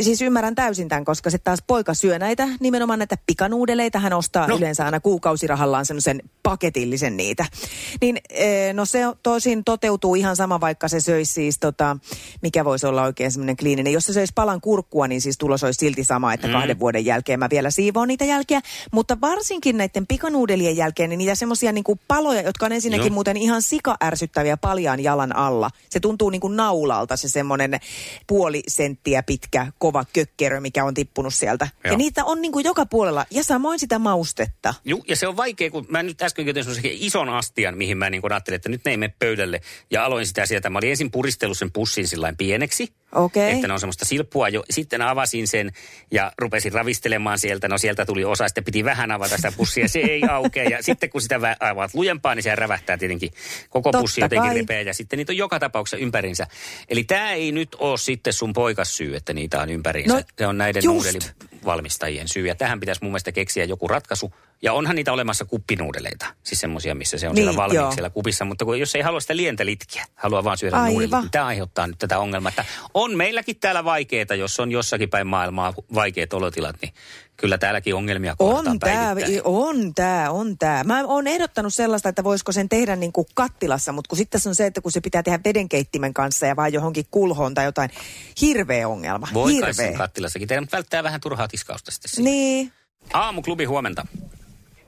siis 0.00 0.22
ymmärrän 0.22 0.54
täysin 0.54 0.88
tämän, 0.88 1.04
koska 1.04 1.30
se 1.30 1.38
taas 1.38 1.58
poika 1.66 1.94
syö 1.94 2.18
näitä, 2.18 2.48
nimenomaan 2.60 2.98
näitä 2.98 3.16
pikanuudeleita. 3.26 3.98
Hän 3.98 4.12
ostaa 4.12 4.46
No. 4.46 4.56
yleensä 4.56 4.84
aina 4.84 5.00
kuukausirahallaan 5.00 5.86
semmoisen 5.86 6.22
paketillisen 6.42 7.16
niitä. 7.16 7.46
Niin 8.00 8.18
eh, 8.30 8.74
no 8.74 8.84
se 8.84 9.00
tosin 9.22 9.64
toteutuu 9.64 10.14
ihan 10.14 10.36
sama, 10.36 10.60
vaikka 10.60 10.88
se 10.88 11.00
söisi 11.00 11.32
siis 11.32 11.58
tota, 11.58 11.96
mikä 12.42 12.64
voisi 12.64 12.86
olla 12.86 13.02
oikein 13.02 13.32
semmoinen 13.32 13.56
kliininen. 13.56 13.92
Jos 13.92 14.06
se 14.06 14.12
söisi 14.12 14.32
palan 14.34 14.60
kurkkua, 14.60 15.08
niin 15.08 15.20
siis 15.20 15.38
tulos 15.38 15.64
olisi 15.64 15.78
silti 15.78 16.04
sama, 16.04 16.32
että 16.32 16.46
mm. 16.46 16.52
kahden 16.52 16.78
vuoden 16.78 17.04
jälkeen 17.04 17.38
mä 17.38 17.50
vielä 17.50 17.70
siivoon 17.70 18.08
niitä 18.08 18.24
jälkeä. 18.24 18.60
Mutta 18.92 19.20
varsinkin 19.20 19.76
näiden 19.76 20.06
pikanuudelien 20.06 20.76
jälkeen, 20.76 21.10
niin 21.10 21.18
niitä 21.18 21.34
semmoisia 21.34 21.72
niinku 21.72 21.98
paloja, 22.08 22.42
jotka 22.42 22.66
on 22.66 22.72
ensinnäkin 22.72 23.06
Joo. 23.06 23.14
muuten 23.14 23.36
ihan 23.36 23.62
sika-ärsyttäviä 23.62 24.56
paljaan 24.56 25.00
jalan 25.00 25.36
alla. 25.36 25.70
Se 25.90 26.00
tuntuu 26.00 26.30
niin 26.30 26.40
kuin 26.40 26.56
naulalta 26.56 27.16
se 27.16 27.28
semmoinen 27.28 27.80
puoli 28.26 28.62
senttiä 28.68 29.22
pitkä 29.22 29.66
kova 29.78 30.04
kökkerö, 30.12 30.60
mikä 30.60 30.84
on 30.84 30.94
tippunut 30.94 31.34
sieltä. 31.34 31.64
Joo. 31.64 31.80
Joo. 31.84 31.92
Ja 31.92 31.98
niitä 31.98 32.24
on 32.24 32.42
niin 32.42 32.52
kuin 32.52 32.64
joka 32.64 32.86
puolella. 32.86 33.26
Ja 33.30 33.44
samoin 33.44 33.78
sitä 33.78 33.98
maustetta. 33.98 34.74
Ju, 34.84 35.04
ja 35.08 35.16
se 35.16 35.26
on 35.26 35.36
vaikea, 35.36 35.70
kun 35.70 35.86
mä 35.88 36.02
nyt 36.02 36.22
äsken 36.22 36.46
joten 36.46 36.64
semmoisen 36.64 36.90
ison 36.94 37.28
astian, 37.28 37.78
mihin 37.78 37.98
mä 37.98 38.10
niin 38.10 38.22
ajattelin, 38.32 38.56
että 38.56 38.68
nyt 38.68 38.84
ne 38.84 38.90
ei 38.90 38.96
mene 38.96 39.14
pöydälle. 39.18 39.60
Ja 39.90 40.04
aloin 40.04 40.26
sitä 40.26 40.46
sieltä. 40.46 40.70
Mä 40.70 40.78
olin 40.78 40.90
ensin 40.90 41.10
puristellut 41.10 41.58
sen 41.58 41.72
pussin 41.72 42.08
sillä 42.08 42.34
pieneksi. 42.38 42.92
Okei. 43.14 43.52
Että 43.52 43.66
ne 43.66 43.72
on 43.72 43.80
semmoista 43.80 44.04
silppua 44.04 44.48
jo. 44.48 44.64
Sitten 44.70 45.02
avasin 45.02 45.48
sen 45.48 45.72
ja 46.10 46.32
rupesin 46.38 46.72
ravistelemaan 46.72 47.38
sieltä. 47.38 47.68
No 47.68 47.78
sieltä 47.78 48.06
tuli 48.06 48.24
osa, 48.24 48.48
sitten 48.48 48.64
piti 48.64 48.84
vähän 48.84 49.10
avata 49.10 49.36
sitä 49.36 49.52
pussia. 49.56 49.88
Se 49.88 49.98
ei 49.98 50.22
aukea. 50.30 50.64
Ja 50.64 50.82
sitten 50.82 51.10
kun 51.10 51.22
sitä 51.22 51.40
avaat 51.60 51.94
lujempaa, 51.94 52.34
niin 52.34 52.42
se 52.42 52.54
rävähtää 52.54 52.98
tietenkin 52.98 53.30
koko 53.70 53.92
Totta 53.92 54.02
pussi 54.02 54.20
jotenkin 54.20 54.66
kai. 54.66 54.86
Ja 54.86 54.94
sitten 54.94 55.16
niitä 55.16 55.32
on 55.32 55.36
joka 55.36 55.60
tapauksessa 55.60 55.96
ympärinsä. 55.96 56.46
Eli 56.88 57.04
tämä 57.04 57.32
ei 57.32 57.52
nyt 57.52 57.76
ole 57.78 57.98
sitten 57.98 58.32
sun 58.32 58.52
poikas 58.52 58.96
syy, 58.96 59.16
että 59.16 59.32
niitä 59.32 59.60
on 59.60 59.70
ympärinsä. 59.70 60.14
No, 60.14 60.22
se 60.38 60.46
on 60.46 60.58
näiden 60.58 60.84
just. 60.84 61.32
Nuudelivalmistajien 61.64 62.28
syy. 62.28 62.46
Ja 62.46 62.54
tähän 62.54 62.80
pitäisi 62.80 63.02
mun 63.02 63.10
mielestä 63.12 63.32
keksiä 63.32 63.64
joku 63.64 63.88
ratkaisu. 63.88 64.34
Ja 64.62 64.72
onhan 64.72 64.96
niitä 64.96 65.12
olemassa 65.12 65.44
kuppinuudeleita. 65.44 66.26
Siis 66.42 66.60
semmoisia, 66.60 66.94
missä 66.94 67.18
se 67.18 67.28
on 67.28 67.34
Niin, 67.34 67.44
siellä 67.44 67.56
valmiiksi 67.56 67.84
joo. 67.84 67.92
siellä 67.92 68.10
kupissa. 68.10 68.44
Mutta 68.44 68.64
kun, 68.64 68.80
jos 68.80 68.94
ei 68.94 69.02
halua 69.02 69.20
sitä 69.20 69.36
lientä 69.36 69.66
litkiä, 69.66 70.04
haluaa 70.14 70.44
vaan 70.44 70.58
syödä 70.58 70.76
nuudelit, 70.76 71.10
niin 71.10 71.30
tämä 71.30 71.46
aiheuttaa 71.46 71.86
nyt 71.86 71.98
tätä 71.98 72.18
ongelmaa. 72.18 72.48
Että 72.48 72.64
on 72.94 73.16
meilläkin 73.16 73.56
täällä 73.60 73.84
vaikeita, 73.84 74.34
jos 74.34 74.60
on 74.60 74.70
jossakin 74.72 75.10
päin 75.10 75.26
maailmaa 75.26 75.74
vaikeat 75.94 76.32
olotilat, 76.32 76.76
niin 76.82 76.94
kyllä 77.36 77.58
täälläkin 77.58 77.94
ongelmia 77.94 78.34
kohdataan 78.38 78.68
On 78.72 78.78
tämä, 78.78 79.14
on 79.44 79.94
tämä, 79.94 80.30
on 80.30 80.58
tämä. 80.58 80.84
Mä 80.84 81.04
oon 81.06 81.26
ehdottanut 81.26 81.74
sellaista, 81.74 82.08
että 82.08 82.24
voisiko 82.24 82.52
sen 82.52 82.68
tehdä 82.68 82.96
niin 82.96 83.12
kuin 83.12 83.26
kattilassa, 83.34 83.92
mutta 83.92 84.08
kun 84.08 84.18
sitten 84.18 84.40
se 84.40 84.48
on 84.48 84.54
se, 84.54 84.66
että 84.66 84.80
kun 84.80 84.92
se 84.92 85.00
pitää 85.00 85.22
tehdä 85.22 85.38
vedenkeittimen 85.44 86.14
kanssa 86.14 86.46
ja 86.46 86.56
vaan 86.56 86.72
johonkin 86.72 87.04
kulhoon 87.10 87.54
tai 87.54 87.64
jotain, 87.64 87.90
hirveä 88.40 88.88
ongelma. 88.88 89.28
Voi 89.34 89.60
kai 89.60 89.74
sen 89.74 89.84
hirveä. 89.84 89.98
kattilassakin 89.98 90.48
tehdä, 90.48 90.60
mutta 90.60 90.76
välttää 90.76 91.02
vähän 91.02 91.20
turhaa 91.20 91.48
tiskausta 91.48 91.90
sitten. 91.90 92.10
siinä. 92.10 92.30
Niin. 92.30 92.72
Aamuklubi 93.12 93.64
huomenta. 93.64 94.06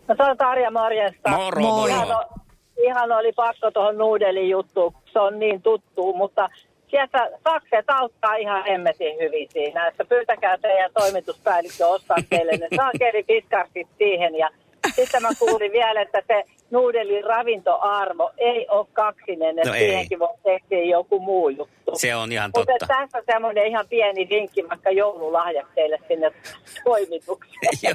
No 0.08 0.14
se 0.16 0.22
on 0.22 0.36
Tarja 0.36 0.70
morjesta. 0.70 1.30
Moro, 1.30 1.60
Moi. 1.62 1.90
Ihan, 1.90 2.08
moro. 2.08 2.18
o- 2.18 2.40
ihan 2.86 3.12
oli 3.12 3.32
pakko 3.32 3.70
tuohon 3.70 3.98
nuudelin 3.98 4.50
juttuun, 4.50 4.94
se 5.12 5.18
on 5.18 5.38
niin 5.38 5.62
tuttu, 5.62 6.12
mutta 6.16 6.48
sieltä 6.88 7.30
sakset 7.44 7.84
auttaa 7.88 8.34
ihan 8.34 8.64
hemmetin 8.64 9.18
hyvin 9.20 9.48
siinä. 9.50 9.86
Että 9.86 10.04
pyytäkää 10.04 10.58
teidän 10.58 10.90
toimituspäällikkö 10.94 11.86
ostaa 11.86 12.16
teille 12.30 12.52
ne 12.52 12.68
saakeli 12.76 13.22
piskastit 13.22 13.88
siihen 13.98 14.34
ja 14.34 14.50
sitten 14.94 15.22
mä 15.22 15.28
kuulin 15.38 15.72
vielä, 15.72 16.00
että 16.00 16.22
se 16.26 16.44
nuudelin 16.70 17.24
ravintoarvo 17.24 18.30
ei 18.38 18.66
ole 18.68 18.86
kaksinen, 18.92 19.58
että 19.58 19.70
No 19.70 19.74
ei. 19.74 19.80
siihenkin 19.80 20.18
voi 20.18 20.34
tehdä 20.42 20.84
joku 20.84 21.20
muu 21.20 21.48
juttu. 21.48 21.92
Se 21.94 22.14
on 22.14 22.32
ihan 22.32 22.50
Mutta 22.56 22.72
totta. 22.72 22.86
tässä 22.86 23.18
on 23.18 23.24
semmoinen 23.26 23.66
ihan 23.66 23.86
pieni 23.88 24.28
vinkki 24.28 24.68
vaikka 24.68 24.90
joululahjaksi 24.90 25.72
teille 25.74 25.98
sinne 26.08 26.32
toimitukseen. 26.84 27.54
Joo. 27.82 27.94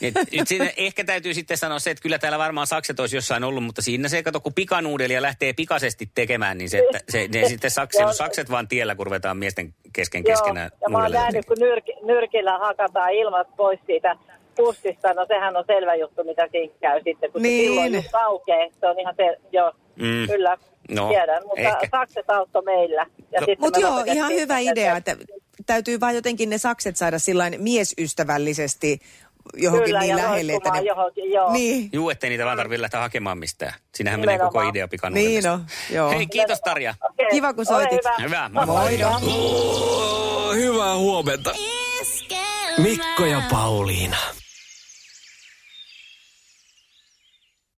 Nyt, 0.00 0.14
nyt 0.32 0.48
siinä 0.48 0.70
ehkä 0.76 1.04
täytyy 1.04 1.34
sitten 1.34 1.56
sanoa 1.56 1.78
se, 1.78 1.90
että 1.90 2.02
kyllä 2.02 2.18
täällä 2.18 2.38
varmaan 2.38 2.66
sakset 2.66 3.00
olisi 3.00 3.16
jossain 3.16 3.44
ollut, 3.44 3.64
mutta 3.64 3.82
siinä 3.82 4.08
se, 4.08 4.22
kato, 4.22 4.40
kun 4.40 4.54
pikanuudelia 4.54 5.22
lähtee 5.22 5.52
pikaisesti 5.52 6.10
tekemään, 6.14 6.58
niin 6.58 6.70
se, 6.70 6.78
että 6.78 7.00
se, 7.08 7.28
ne 7.34 7.48
sitten 7.48 7.70
sakset, 7.70 8.00
Joo. 8.00 8.12
sakset 8.12 8.50
vaan 8.50 8.68
tiellä, 8.68 8.94
kun 8.94 9.06
ruvetaan 9.06 9.36
miesten 9.36 9.74
kesken 9.92 10.22
Joo, 10.26 10.32
keskenään 10.32 10.70
ja 10.80 10.88
mä 10.90 10.98
oon 11.02 11.12
nähnyt, 11.12 11.46
kun 11.46 11.56
nyrki, 11.60 11.92
nyrkillä 12.02 12.58
hakataan 12.58 13.12
ilmat 13.12 13.56
pois 13.56 13.80
siitä 13.86 14.16
pussista, 14.56 15.14
no 15.14 15.26
sehän 15.28 15.56
on 15.56 15.64
selvä 15.66 15.94
juttu, 15.94 16.24
mitä 16.24 16.48
siinä 16.52 16.74
käy 16.80 17.00
sitten, 17.04 17.32
kun 17.32 17.42
Niin. 17.42 17.60
se 17.60 17.66
silloin 17.68 17.94
just 17.94 18.14
aukee. 18.14 18.70
Se 18.80 18.86
on 18.86 18.98
ihan 19.00 19.14
se, 19.16 19.36
joo, 19.52 19.72
Mm. 19.96 20.26
kyllä, 20.26 20.56
No, 20.90 21.02
no, 21.02 21.08
tiedän, 21.08 21.42
mutta 21.46 21.60
ehkä. 21.60 21.88
sakset 21.90 22.30
auttoi 22.30 22.62
meillä. 22.62 23.06
Ja 23.32 23.40
No, 23.40 23.46
sitten 23.46 23.56
Mutta 23.60 23.80
me 23.80 23.86
joo, 23.86 24.02
ihan 24.06 24.32
hyvä 24.32 24.58
idea, 24.58 24.96
että 24.96 25.16
täytyy 25.66 26.00
vaan 26.00 26.14
jotenkin 26.14 26.50
ne 26.50 26.58
sakset 26.58 26.96
saada 26.96 27.18
sillain 27.18 27.62
miesystävällisesti 27.62 28.98
johonkin 29.56 29.86
Kyllä, 29.86 30.00
niin 30.00 30.10
ja 30.10 30.16
lähelle. 30.16 30.52
Että 30.52 30.70
ne... 30.70 30.80
johonkin, 30.80 31.32
joo. 31.32 31.52
Niin. 31.52 31.90
Juu, 31.92 32.10
ettei 32.10 32.30
niitä 32.30 32.44
vaan 32.44 32.56
tarvitse 32.56 32.82
lähteä 32.82 33.00
hakemaan 33.00 33.38
mistään. 33.38 33.72
Siinähän 33.94 34.20
menee 34.20 34.38
koko 34.38 34.60
idea 34.62 34.84
Niin 34.84 34.88
pikanuudelista. 34.90 35.52
on, 35.52 35.64
joo. 35.90 36.10
Hei, 36.10 36.26
kiitos 36.26 36.60
Tarja. 36.60 36.94
Okei, 37.10 37.26
Kiva, 37.30 37.52
kun 37.52 37.58
ole 37.58 37.66
soitit. 37.66 38.00
Hyvä. 38.04 38.14
Hyvä, 38.22 38.50
moi. 38.52 38.66
Moido. 38.66 39.08
Oh, 39.08 40.54
hyvää 40.54 40.96
huomenta. 40.96 41.50
Mikko 42.78 43.24
ja 43.24 43.42
Pauliina. 43.50 44.16